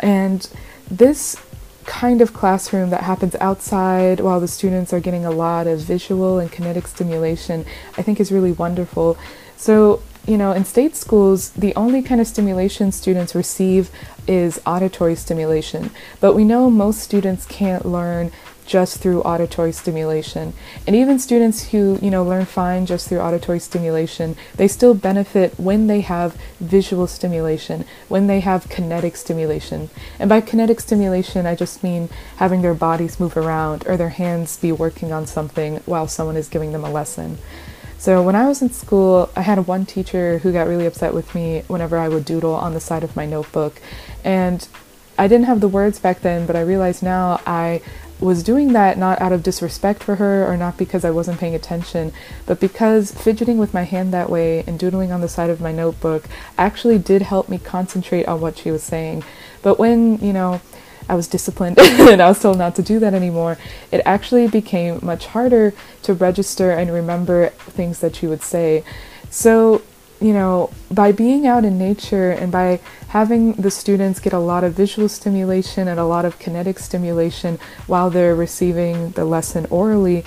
And 0.00 0.48
this 0.90 1.36
kind 1.84 2.20
of 2.20 2.32
classroom 2.32 2.90
that 2.90 3.02
happens 3.02 3.34
outside 3.36 4.20
while 4.20 4.40
the 4.40 4.48
students 4.48 4.92
are 4.92 5.00
getting 5.00 5.24
a 5.24 5.30
lot 5.30 5.66
of 5.66 5.80
visual 5.80 6.38
and 6.38 6.50
kinetic 6.50 6.86
stimulation, 6.86 7.64
I 7.98 8.02
think 8.02 8.20
is 8.20 8.32
really 8.32 8.52
wonderful. 8.52 9.18
So 9.56 10.02
you 10.26 10.38
know, 10.38 10.52
in 10.52 10.64
state 10.64 10.96
schools, 10.96 11.50
the 11.50 11.74
only 11.74 12.02
kind 12.02 12.20
of 12.20 12.26
stimulation 12.26 12.92
students 12.92 13.34
receive 13.34 13.90
is 14.26 14.60
auditory 14.66 15.14
stimulation. 15.16 15.90
But 16.20 16.34
we 16.34 16.44
know 16.44 16.70
most 16.70 17.00
students 17.00 17.44
can't 17.46 17.84
learn 17.84 18.32
just 18.66 18.98
through 18.98 19.20
auditory 19.22 19.72
stimulation. 19.72 20.54
And 20.86 20.96
even 20.96 21.18
students 21.18 21.70
who, 21.70 21.98
you 22.00 22.10
know, 22.10 22.24
learn 22.24 22.46
fine 22.46 22.86
just 22.86 23.08
through 23.08 23.20
auditory 23.20 23.58
stimulation, 23.58 24.36
they 24.56 24.68
still 24.68 24.94
benefit 24.94 25.58
when 25.58 25.86
they 25.86 26.00
have 26.00 26.36
visual 26.60 27.06
stimulation, 27.06 27.84
when 28.08 28.26
they 28.26 28.40
have 28.40 28.68
kinetic 28.68 29.16
stimulation. 29.16 29.90
And 30.18 30.28
by 30.28 30.40
kinetic 30.40 30.80
stimulation, 30.80 31.46
I 31.46 31.54
just 31.54 31.82
mean 31.82 32.08
having 32.36 32.62
their 32.62 32.74
bodies 32.74 33.20
move 33.20 33.36
around 33.36 33.86
or 33.86 33.96
their 33.96 34.10
hands 34.10 34.56
be 34.56 34.72
working 34.72 35.12
on 35.12 35.26
something 35.26 35.76
while 35.84 36.08
someone 36.08 36.36
is 36.36 36.48
giving 36.48 36.72
them 36.72 36.84
a 36.84 36.90
lesson. 36.90 37.38
So 37.98 38.22
when 38.22 38.36
I 38.36 38.46
was 38.46 38.60
in 38.60 38.70
school, 38.70 39.30
I 39.34 39.42
had 39.42 39.66
one 39.66 39.86
teacher 39.86 40.38
who 40.38 40.52
got 40.52 40.68
really 40.68 40.86
upset 40.86 41.14
with 41.14 41.34
me 41.34 41.62
whenever 41.68 41.96
I 41.96 42.08
would 42.08 42.24
doodle 42.24 42.54
on 42.54 42.74
the 42.74 42.80
side 42.80 43.02
of 43.02 43.16
my 43.16 43.26
notebook. 43.26 43.80
And 44.22 44.66
I 45.16 45.28
didn't 45.28 45.46
have 45.46 45.60
the 45.60 45.68
words 45.68 45.98
back 45.98 46.20
then, 46.20 46.46
but 46.46 46.56
I 46.56 46.60
realize 46.60 47.02
now 47.02 47.40
I 47.46 47.80
was 48.20 48.42
doing 48.42 48.72
that 48.72 48.96
not 48.96 49.20
out 49.20 49.32
of 49.32 49.42
disrespect 49.42 50.02
for 50.02 50.16
her 50.16 50.46
or 50.46 50.56
not 50.56 50.76
because 50.76 51.04
I 51.04 51.10
wasn't 51.10 51.40
paying 51.40 51.54
attention, 51.54 52.12
but 52.46 52.60
because 52.60 53.12
fidgeting 53.12 53.58
with 53.58 53.74
my 53.74 53.82
hand 53.82 54.12
that 54.12 54.30
way 54.30 54.64
and 54.66 54.78
doodling 54.78 55.12
on 55.12 55.20
the 55.20 55.28
side 55.28 55.50
of 55.50 55.60
my 55.60 55.72
notebook 55.72 56.24
actually 56.56 56.98
did 56.98 57.22
help 57.22 57.48
me 57.48 57.58
concentrate 57.58 58.26
on 58.26 58.40
what 58.40 58.58
she 58.58 58.70
was 58.70 58.82
saying. 58.82 59.24
But 59.62 59.78
when, 59.78 60.18
you 60.18 60.32
know, 60.32 60.60
I 61.08 61.14
was 61.14 61.28
disciplined 61.28 61.78
and 61.80 62.22
I 62.22 62.28
was 62.28 62.40
told 62.40 62.58
not 62.58 62.74
to 62.76 62.82
do 62.82 62.98
that 63.00 63.14
anymore, 63.14 63.58
it 63.92 64.00
actually 64.04 64.48
became 64.48 65.00
much 65.02 65.26
harder 65.26 65.74
to 66.02 66.14
register 66.14 66.70
and 66.70 66.92
remember 66.92 67.48
things 67.48 68.00
that 68.00 68.22
you 68.22 68.28
would 68.28 68.42
say. 68.42 68.84
So, 69.30 69.82
you 70.20 70.32
know, 70.32 70.70
by 70.90 71.12
being 71.12 71.46
out 71.46 71.64
in 71.64 71.78
nature 71.78 72.30
and 72.30 72.50
by 72.50 72.80
having 73.08 73.52
the 73.54 73.70
students 73.70 74.20
get 74.20 74.32
a 74.32 74.38
lot 74.38 74.64
of 74.64 74.72
visual 74.74 75.08
stimulation 75.08 75.88
and 75.88 76.00
a 76.00 76.04
lot 76.04 76.24
of 76.24 76.38
kinetic 76.38 76.78
stimulation 76.78 77.58
while 77.86 78.10
they're 78.10 78.34
receiving 78.34 79.10
the 79.10 79.24
lesson 79.24 79.66
orally, 79.70 80.24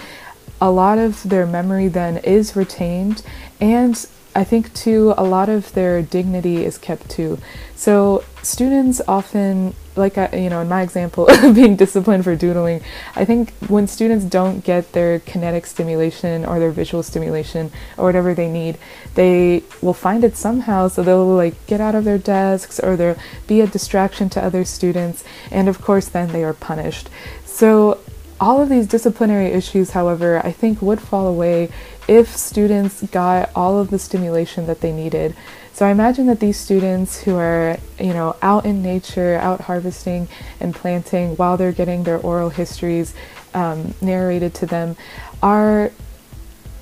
a 0.60 0.72
lot 0.72 0.98
of 0.98 1.24
their 1.24 1.46
memory 1.46 1.88
then 1.88 2.18
is 2.18 2.56
retained 2.56 3.24
and 3.60 4.08
I 4.38 4.44
think 4.44 4.72
too 4.76 5.16
a 5.18 5.24
lot 5.24 5.50
of 5.50 5.74
their 5.74 6.04
dignity 6.04 6.64
is 6.64 6.78
kept 6.78 7.10
too. 7.10 7.40
So 7.76 8.24
students 8.44 9.02
often 9.08 9.74
like 9.96 10.16
I, 10.18 10.30
you 10.36 10.50
know 10.52 10.62
in 10.62 10.70
my 10.70 10.84
example 10.84 11.28
of 11.30 11.56
being 11.56 11.76
disciplined 11.76 12.24
for 12.24 12.36
doodling 12.36 12.82
i 13.16 13.26
think 13.26 13.52
when 13.68 13.88
students 13.88 14.24
don't 14.24 14.64
get 14.64 14.94
their 14.94 15.20
kinetic 15.20 15.66
stimulation 15.66 16.46
or 16.46 16.60
their 16.60 16.72
visual 16.72 17.04
stimulation 17.04 17.72
or 17.98 18.06
whatever 18.06 18.34
they 18.34 18.50
need 18.50 18.78
they 19.16 19.64
will 19.82 19.96
find 19.96 20.24
it 20.24 20.38
somehow 20.38 20.88
so 20.88 21.04
they'll 21.04 21.26
like 21.26 21.56
get 21.66 21.82
out 21.82 21.96
of 21.96 22.06
their 22.06 22.20
desks 22.20 22.80
or 22.80 22.96
they'll 22.96 23.18
be 23.48 23.60
a 23.60 23.68
distraction 23.68 24.30
to 24.30 24.42
other 24.42 24.64
students 24.64 25.24
and 25.52 25.68
of 25.68 25.82
course 25.82 26.08
then 26.08 26.32
they 26.32 26.44
are 26.44 26.54
punished 26.54 27.10
so 27.44 28.00
all 28.40 28.62
of 28.62 28.70
these 28.70 28.88
disciplinary 28.88 29.48
issues 29.48 29.90
however 29.92 30.40
i 30.46 30.52
think 30.52 30.82
would 30.82 31.02
fall 31.02 31.28
away 31.28 31.70
if 32.08 32.36
students 32.36 33.02
got 33.04 33.50
all 33.56 33.80
of 33.80 33.90
the 33.90 34.00
stimulation 34.00 34.68
that 34.68 34.82
they 34.82 34.92
needed 34.92 35.36
so 35.78 35.86
I 35.86 35.92
imagine 35.92 36.26
that 36.26 36.40
these 36.40 36.58
students 36.58 37.22
who 37.22 37.36
are, 37.36 37.78
you 38.00 38.12
know, 38.12 38.36
out 38.42 38.66
in 38.66 38.82
nature, 38.82 39.36
out 39.36 39.62
harvesting 39.62 40.28
and 40.60 40.74
planting 40.74 41.36
while 41.36 41.56
they're 41.56 41.72
getting 41.72 42.04
their 42.04 42.18
oral 42.18 42.50
histories 42.50 43.14
um, 43.54 43.94
narrated 44.02 44.56
to 44.56 44.66
them 44.66 44.98
are 45.44 45.92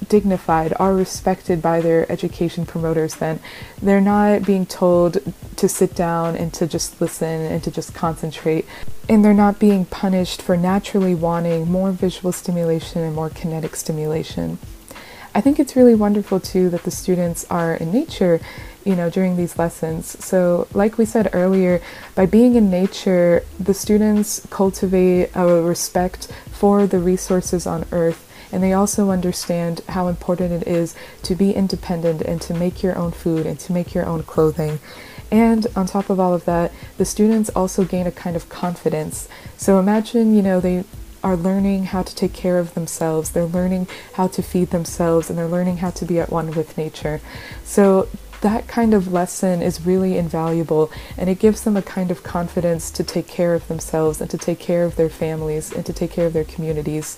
dignified, 0.07 0.73
are 0.79 0.95
respected 0.95 1.61
by 1.61 1.81
their 1.81 2.09
education 2.09 2.65
promoters 2.65 3.15
then. 3.15 3.41
They're 3.81 3.99
not 3.99 4.45
being 4.45 4.65
told 4.65 5.17
to 5.57 5.67
sit 5.67 5.93
down 5.93 6.37
and 6.37 6.53
to 6.53 6.65
just 6.65 7.01
listen 7.01 7.41
and 7.41 7.61
to 7.65 7.71
just 7.71 7.93
concentrate. 7.93 8.65
And 9.09 9.25
they're 9.25 9.33
not 9.33 9.59
being 9.59 9.83
punished 9.83 10.41
for 10.41 10.55
naturally 10.55 11.15
wanting 11.15 11.69
more 11.69 11.91
visual 11.91 12.31
stimulation 12.31 13.01
and 13.01 13.13
more 13.13 13.29
kinetic 13.29 13.75
stimulation. 13.75 14.57
I 15.35 15.41
think 15.41 15.59
it's 15.59 15.75
really 15.75 15.95
wonderful 15.95 16.39
too 16.39 16.69
that 16.69 16.83
the 16.83 16.91
students 16.91 17.45
are 17.49 17.75
in 17.75 17.91
nature 17.91 18.39
you 18.85 18.95
know 18.95 19.09
during 19.09 19.35
these 19.35 19.59
lessons. 19.59 20.23
So 20.23 20.69
like 20.73 20.97
we 20.97 21.03
said 21.03 21.29
earlier 21.33 21.81
by 22.15 22.25
being 22.25 22.55
in 22.55 22.69
nature 22.69 23.43
the 23.59 23.73
students 23.73 24.47
cultivate 24.49 25.31
a 25.35 25.45
respect 25.61 26.31
for 26.53 26.87
the 26.87 26.99
resources 26.99 27.67
on 27.67 27.85
earth 27.91 28.21
and 28.49 28.63
they 28.63 28.71
also 28.71 29.09
understand 29.09 29.81
how 29.89 30.07
important 30.07 30.53
it 30.53 30.67
is 30.67 30.95
to 31.23 31.35
be 31.35 31.51
independent 31.51 32.21
and 32.21 32.41
to 32.43 32.53
make 32.53 32.81
your 32.81 32.97
own 32.97 33.11
food 33.11 33.45
and 33.45 33.59
to 33.59 33.73
make 33.73 33.93
your 33.93 34.05
own 34.05 34.23
clothing. 34.23 34.79
And 35.31 35.67
on 35.75 35.85
top 35.85 36.09
of 36.09 36.17
all 36.17 36.33
of 36.33 36.45
that 36.45 36.71
the 36.97 37.03
students 37.03 37.49
also 37.49 37.83
gain 37.83 38.07
a 38.07 38.11
kind 38.11 38.37
of 38.37 38.47
confidence. 38.47 39.27
So 39.57 39.79
imagine 39.79 40.33
you 40.33 40.41
know 40.41 40.61
they 40.61 40.85
are 41.25 41.35
learning 41.35 41.85
how 41.85 42.03
to 42.03 42.15
take 42.15 42.33
care 42.33 42.59
of 42.59 42.75
themselves. 42.75 43.31
They're 43.31 43.45
learning 43.45 43.87
how 44.13 44.27
to 44.27 44.43
feed 44.43 44.69
themselves 44.69 45.27
and 45.27 45.39
they're 45.39 45.47
learning 45.47 45.77
how 45.77 45.89
to 45.89 46.05
be 46.05 46.19
at 46.19 46.29
one 46.29 46.51
with 46.51 46.77
nature. 46.77 47.19
So 47.63 48.07
that 48.41 48.67
kind 48.67 48.93
of 48.93 49.11
lesson 49.11 49.63
is 49.63 49.87
really 49.87 50.19
invaluable 50.19 50.91
and 51.17 51.27
it 51.27 51.39
gives 51.39 51.63
them 51.63 51.75
a 51.75 51.81
kind 51.81 52.11
of 52.11 52.21
confidence 52.21 52.91
to 52.91 53.03
take 53.03 53.25
care 53.25 53.55
of 53.55 53.67
themselves 53.67 54.21
and 54.21 54.29
to 54.29 54.37
take 54.37 54.59
care 54.59 54.85
of 54.85 54.97
their 54.97 55.09
families 55.09 55.71
and 55.73 55.83
to 55.87 55.93
take 55.93 56.11
care 56.11 56.27
of 56.27 56.33
their 56.33 56.43
communities. 56.43 57.17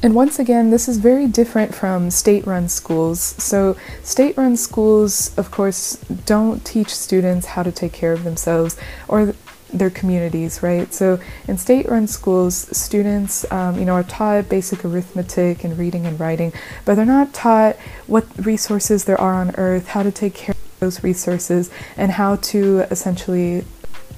And 0.00 0.14
once 0.14 0.38
again, 0.38 0.70
this 0.70 0.86
is 0.86 0.98
very 0.98 1.26
different 1.26 1.74
from 1.74 2.12
state 2.12 2.46
run 2.46 2.68
schools. 2.68 3.20
So, 3.20 3.76
state 4.04 4.36
run 4.36 4.56
schools, 4.56 5.36
of 5.36 5.50
course, 5.50 5.96
don't 6.24 6.64
teach 6.64 6.94
students 6.94 7.46
how 7.46 7.64
to 7.64 7.72
take 7.72 7.94
care 7.94 8.12
of 8.12 8.22
themselves 8.22 8.76
or 9.08 9.34
their 9.72 9.90
communities, 9.90 10.62
right? 10.62 10.92
So 10.92 11.20
in 11.46 11.58
state-run 11.58 12.06
schools, 12.06 12.54
students, 12.76 13.50
um, 13.52 13.78
you 13.78 13.84
know, 13.84 13.94
are 13.94 14.02
taught 14.02 14.48
basic 14.48 14.84
arithmetic 14.84 15.64
and 15.64 15.78
reading 15.78 16.06
and 16.06 16.18
writing, 16.18 16.52
but 16.84 16.94
they're 16.94 17.04
not 17.04 17.34
taught 17.34 17.76
what 18.06 18.26
resources 18.44 19.04
there 19.04 19.20
are 19.20 19.34
on 19.34 19.54
Earth, 19.56 19.88
how 19.88 20.02
to 20.02 20.10
take 20.10 20.34
care 20.34 20.54
of 20.54 20.80
those 20.80 21.02
resources, 21.04 21.70
and 21.96 22.12
how 22.12 22.36
to 22.36 22.80
essentially 22.90 23.64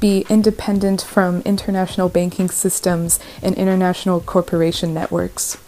be 0.00 0.24
independent 0.30 1.02
from 1.02 1.42
international 1.42 2.08
banking 2.08 2.48
systems 2.48 3.20
and 3.42 3.54
international 3.56 4.20
corporation 4.20 4.94
networks. 4.94 5.58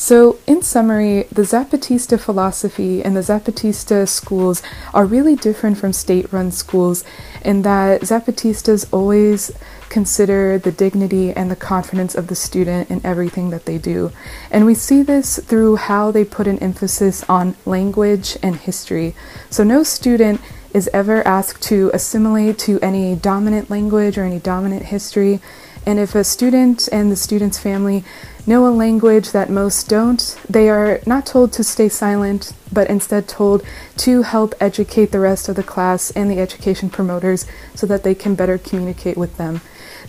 So, 0.00 0.38
in 0.46 0.62
summary, 0.62 1.24
the 1.24 1.42
Zapatista 1.42 2.20
philosophy 2.20 3.02
and 3.02 3.16
the 3.16 3.20
Zapatista 3.20 4.06
schools 4.06 4.62
are 4.94 5.04
really 5.04 5.34
different 5.34 5.76
from 5.76 5.92
state 5.92 6.32
run 6.32 6.52
schools 6.52 7.02
in 7.44 7.62
that 7.62 8.02
Zapatistas 8.02 8.86
always 8.92 9.50
consider 9.88 10.56
the 10.56 10.70
dignity 10.70 11.32
and 11.32 11.50
the 11.50 11.56
confidence 11.56 12.14
of 12.14 12.28
the 12.28 12.36
student 12.36 12.88
in 12.92 13.04
everything 13.04 13.50
that 13.50 13.64
they 13.64 13.76
do. 13.76 14.12
And 14.52 14.66
we 14.66 14.76
see 14.76 15.02
this 15.02 15.40
through 15.40 15.74
how 15.76 16.12
they 16.12 16.24
put 16.24 16.46
an 16.46 16.60
emphasis 16.60 17.24
on 17.28 17.56
language 17.66 18.38
and 18.40 18.54
history. 18.54 19.16
So, 19.50 19.64
no 19.64 19.82
student 19.82 20.40
is 20.72 20.88
ever 20.92 21.26
asked 21.26 21.60
to 21.62 21.90
assimilate 21.92 22.56
to 22.60 22.78
any 22.78 23.16
dominant 23.16 23.68
language 23.68 24.16
or 24.16 24.22
any 24.22 24.38
dominant 24.38 24.84
history. 24.84 25.40
And 25.84 25.98
if 25.98 26.14
a 26.14 26.22
student 26.22 26.88
and 26.92 27.10
the 27.10 27.16
student's 27.16 27.58
family 27.58 28.04
know 28.48 28.66
a 28.66 28.70
language 28.70 29.32
that 29.32 29.50
most 29.50 29.88
don't, 29.88 30.36
they 30.48 30.68
are 30.68 31.00
not 31.06 31.26
told 31.26 31.52
to 31.52 31.62
stay 31.62 31.88
silent, 31.88 32.52
but 32.72 32.88
instead 32.88 33.28
told 33.28 33.62
to 33.98 34.22
help 34.22 34.54
educate 34.58 35.12
the 35.12 35.20
rest 35.20 35.48
of 35.48 35.56
the 35.56 35.62
class 35.62 36.10
and 36.12 36.30
the 36.30 36.40
education 36.40 36.88
promoters 36.88 37.46
so 37.74 37.86
that 37.86 38.02
they 38.02 38.14
can 38.14 38.34
better 38.34 38.58
communicate 38.58 39.16
with 39.16 39.36
them. 39.36 39.60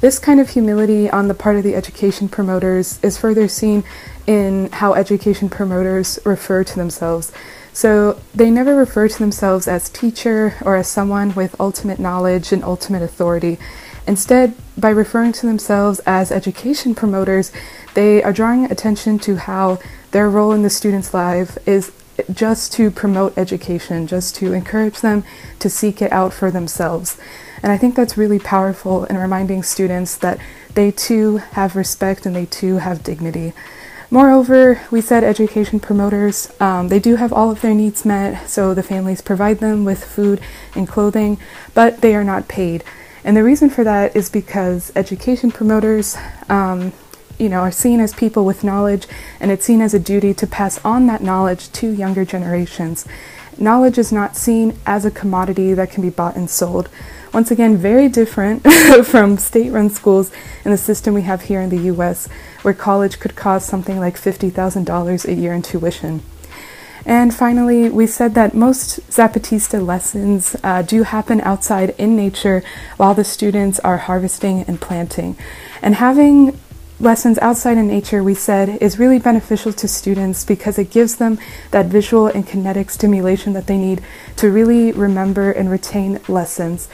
This 0.02 0.18
kind 0.18 0.40
of 0.40 0.50
humility 0.50 1.10
on 1.10 1.28
the 1.28 1.34
part 1.34 1.58
of 1.58 1.64
the 1.64 1.76
education 1.76 2.30
promoters 2.30 3.00
is 3.04 3.18
further 3.18 3.50
seen 3.50 3.84
in 4.26 4.70
how 4.72 4.94
education 4.94 5.50
promoters 5.50 6.18
refer 6.24 6.64
to 6.64 6.76
themselves. 6.76 7.34
So 7.74 8.20
they 8.34 8.50
never 8.50 8.76
refer 8.76 9.10
to 9.10 9.20
themselves 9.20 9.68
as 9.68 9.90
teacher 9.90 10.56
or 10.62 10.78
as 10.78 10.88
someone 10.88 11.36
with 11.36 11.60
ultimate 11.60 12.00
knowledge 12.00 12.54
and 12.54 12.64
ultimate 12.64 13.04
authority. 13.04 13.60
Instead, 14.10 14.56
by 14.76 14.90
referring 14.90 15.32
to 15.32 15.46
themselves 15.46 16.00
as 16.00 16.32
education 16.32 16.96
promoters, 16.96 17.52
they 17.94 18.24
are 18.24 18.34
drawing 18.34 18.66
attention 18.66 19.20
to 19.20 19.36
how 19.36 19.78
their 20.10 20.28
role 20.28 20.52
in 20.52 20.64
the 20.64 20.70
student's 20.72 21.14
life 21.14 21.60
is 21.68 21.92
just 22.32 22.74
to 22.74 22.90
promote 22.90 23.38
education, 23.38 24.08
just 24.08 24.34
to 24.34 24.52
encourage 24.52 25.02
them 25.02 25.24
to 25.60 25.70
seek 25.70 26.02
it 26.02 26.12
out 26.12 26.34
for 26.34 26.50
themselves. 26.50 27.20
And 27.62 27.72
I 27.72 27.78
think 27.78 27.94
that's 27.94 28.18
really 28.18 28.40
powerful 28.40 29.06
in 29.06 29.16
reminding 29.16 29.62
students 29.62 30.18
that 30.18 30.40
they 30.74 30.90
too 30.90 31.38
have 31.54 31.76
respect 31.76 32.26
and 32.26 32.36
they 32.36 32.48
too 32.48 32.78
have 32.78 33.04
dignity. 33.04 33.54
Moreover, 34.10 34.82
we 34.90 35.02
said 35.02 35.24
education 35.24 35.80
promoters, 35.80 36.52
um, 36.60 36.88
they 36.88 37.00
do 37.00 37.18
have 37.18 37.32
all 37.32 37.52
of 37.52 37.62
their 37.62 37.76
needs 37.76 38.06
met, 38.06 38.50
so 38.50 38.74
the 38.74 38.82
families 38.82 39.22
provide 39.22 39.60
them 39.60 39.86
with 39.86 40.04
food 40.04 40.42
and 40.74 40.88
clothing, 40.88 41.38
but 41.76 42.02
they 42.02 42.16
are 42.16 42.24
not 42.24 42.48
paid. 42.48 42.84
And 43.24 43.36
the 43.36 43.44
reason 43.44 43.70
for 43.70 43.84
that 43.84 44.16
is 44.16 44.30
because 44.30 44.92
education 44.96 45.52
promoters, 45.52 46.18
um, 46.48 46.94
you 47.38 47.50
know, 47.50 47.60
are 47.60 47.72
seen 47.72 48.00
as 48.00 48.14
people 48.14 48.46
with 48.46 48.64
knowledge, 48.64 49.08
and 49.40 49.52
it's 49.52 49.66
seen 49.66 49.82
as 49.82 49.94
a 49.94 50.00
duty 50.00 50.34
to 50.34 50.48
pass 50.48 50.84
on 50.86 51.08
that 51.08 51.22
knowledge 51.22 51.72
to 51.74 51.90
younger 51.90 52.26
generations. 52.26 53.06
Knowledge 53.58 53.98
is 53.98 54.12
not 54.12 54.38
seen 54.38 54.78
as 54.86 55.06
a 55.06 55.12
commodity 55.12 55.74
that 55.74 55.92
can 55.92 56.02
be 56.02 56.10
bought 56.10 56.38
and 56.38 56.50
sold. 56.50 56.90
Once 57.34 57.52
again, 57.52 57.78
very 57.78 58.08
different 58.08 58.64
from 59.06 59.38
state 59.38 59.72
run 59.72 59.90
schools 59.90 60.32
and 60.64 60.74
the 60.74 60.78
system 60.78 61.14
we 61.14 61.22
have 61.22 61.44
here 61.44 61.62
in 61.62 61.70
the 61.70 61.94
US, 61.94 62.28
where 62.62 62.74
college 62.74 63.20
could 63.20 63.36
cost 63.36 63.68
something 63.68 64.00
like 64.00 64.16
$50,000 64.16 65.26
a 65.26 65.34
year 65.34 65.54
in 65.54 65.62
tuition. 65.62 66.22
And 67.10 67.34
finally, 67.34 67.90
we 67.90 68.06
said 68.06 68.36
that 68.36 68.54
most 68.54 69.00
Zapatista 69.10 69.84
lessons 69.84 70.56
uh, 70.64 70.84
do 70.84 71.02
happen 71.02 71.42
outside 71.42 71.96
in 71.98 72.16
nature 72.16 72.62
while 72.98 73.16
the 73.16 73.24
students 73.24 73.80
are 73.80 73.98
harvesting 73.98 74.62
and 74.68 74.80
planting. 74.80 75.36
And 75.82 75.96
having 75.96 76.56
lessons 77.00 77.40
outside 77.40 77.80
in 77.80 77.88
nature, 77.88 78.24
we 78.24 78.36
said, 78.36 78.78
is 78.80 79.00
really 79.00 79.18
beneficial 79.18 79.74
to 79.74 79.88
students 79.88 80.46
because 80.46 80.78
it 80.78 80.92
gives 80.92 81.16
them 81.16 81.40
that 81.72 81.88
visual 81.88 82.28
and 82.28 82.46
kinetic 82.46 82.92
stimulation 82.92 83.54
that 83.54 83.66
they 83.66 83.80
need 83.80 84.04
to 84.36 84.52
really 84.52 84.92
remember 84.92 85.52
and 85.52 85.72
retain 85.72 86.20
lessons. 86.28 86.90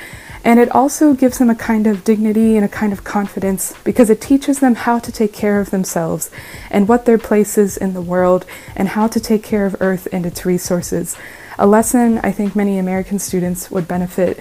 And 0.46 0.60
it 0.60 0.70
also 0.70 1.16
gives 1.16 1.40
them 1.40 1.50
a 1.50 1.56
kind 1.56 1.88
of 1.88 2.04
dignity 2.04 2.56
and 2.56 2.64
a 2.64 2.70
kind 2.70 2.94
of 2.94 3.04
confidence 3.04 3.74
because 3.84 4.12
it 4.12 4.22
teaches 4.22 4.60
them 4.60 4.76
how 4.76 5.00
to 5.00 5.12
take 5.12 5.34
care 5.34 5.60
of 5.60 5.72
themselves 5.72 6.30
and 6.70 6.88
what 6.88 7.06
their 7.06 7.18
place 7.18 7.58
is 7.58 7.76
in 7.76 7.96
the 7.96 8.02
world 8.02 8.46
and 8.76 8.90
how 8.90 9.08
to 9.08 9.20
take 9.20 9.42
care 9.42 9.66
of 9.66 9.76
Earth 9.80 10.08
and 10.12 10.24
its 10.24 10.46
resources. 10.46 11.18
A 11.58 11.66
lesson 11.66 12.20
I 12.20 12.32
think 12.32 12.56
many 12.56 12.78
American 12.78 13.18
students 13.18 13.72
would 13.72 13.88
benefit 13.88 14.40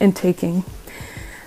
in 0.00 0.12
taking. 0.12 0.64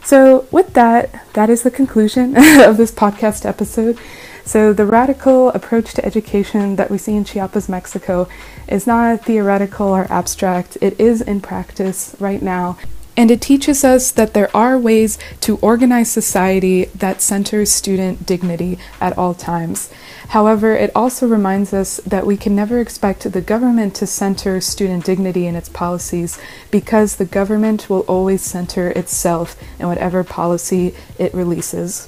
So, 0.05 0.47
with 0.51 0.73
that, 0.73 1.33
that 1.33 1.49
is 1.49 1.63
the 1.63 1.71
conclusion 1.71 2.37
of 2.37 2.77
this 2.77 2.93
podcast 2.93 3.45
episode. 3.45 3.99
So, 4.45 4.71
the 4.71 4.85
radical 4.85 5.49
approach 5.49 5.93
to 5.95 6.05
education 6.05 6.77
that 6.77 6.89
we 6.89 6.97
see 6.97 7.15
in 7.15 7.25
Chiapas, 7.25 7.67
Mexico, 7.67 8.29
is 8.69 8.87
not 8.87 9.25
theoretical 9.25 9.87
or 9.89 10.09
abstract. 10.09 10.77
It 10.79 10.97
is 10.97 11.19
in 11.19 11.41
practice 11.41 12.15
right 12.19 12.41
now. 12.41 12.77
And 13.17 13.31
it 13.31 13.41
teaches 13.41 13.83
us 13.83 14.11
that 14.11 14.35
there 14.35 14.55
are 14.55 14.77
ways 14.77 15.17
to 15.41 15.57
organize 15.57 16.11
society 16.11 16.85
that 16.93 17.19
centers 17.19 17.71
student 17.71 18.27
dignity 18.27 18.77
at 19.01 19.17
all 19.17 19.33
times. 19.33 19.91
However, 20.29 20.75
it 20.75 20.91
also 20.93 21.27
reminds 21.27 21.73
us 21.73 21.97
that 22.05 22.27
we 22.27 22.37
can 22.37 22.55
never 22.55 22.79
expect 22.79 23.29
the 23.31 23.41
government 23.41 23.95
to 23.95 24.05
center 24.05 24.61
student 24.61 25.03
dignity 25.03 25.47
in 25.47 25.55
its 25.55 25.67
policies 25.67 26.37
because 26.69 27.15
the 27.15 27.25
government 27.25 27.89
will 27.89 28.01
always 28.01 28.43
center 28.43 28.89
itself 28.89 29.59
in 29.79 29.87
whatever 29.87 30.23
policy 30.23 30.93
it 31.17 31.33
releases. 31.33 32.07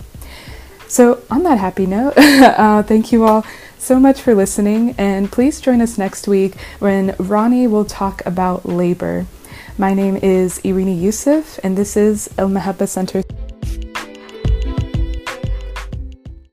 So, 0.87 1.21
on 1.31 1.43
that 1.43 1.57
happy 1.57 1.85
note, 1.87 2.13
uh, 2.17 2.83
thank 2.83 3.11
you 3.11 3.23
all 3.23 3.45
so 3.79 3.99
much 3.99 4.21
for 4.21 4.35
listening, 4.35 4.93
and 4.97 5.31
please 5.31 5.61
join 5.61 5.81
us 5.81 5.97
next 5.97 6.27
week 6.27 6.55
when 6.79 7.15
Ronnie 7.17 7.67
will 7.67 7.85
talk 7.85 8.23
about 8.25 8.65
labor. 8.65 9.25
My 9.79 9.93
name 9.93 10.17
is 10.17 10.59
Irini 10.65 10.99
Yusuf, 10.99 11.57
and 11.63 11.77
this 11.77 11.95
is 11.95 12.29
El 12.37 12.49
Mahabba 12.49 12.85
Center. 12.85 13.23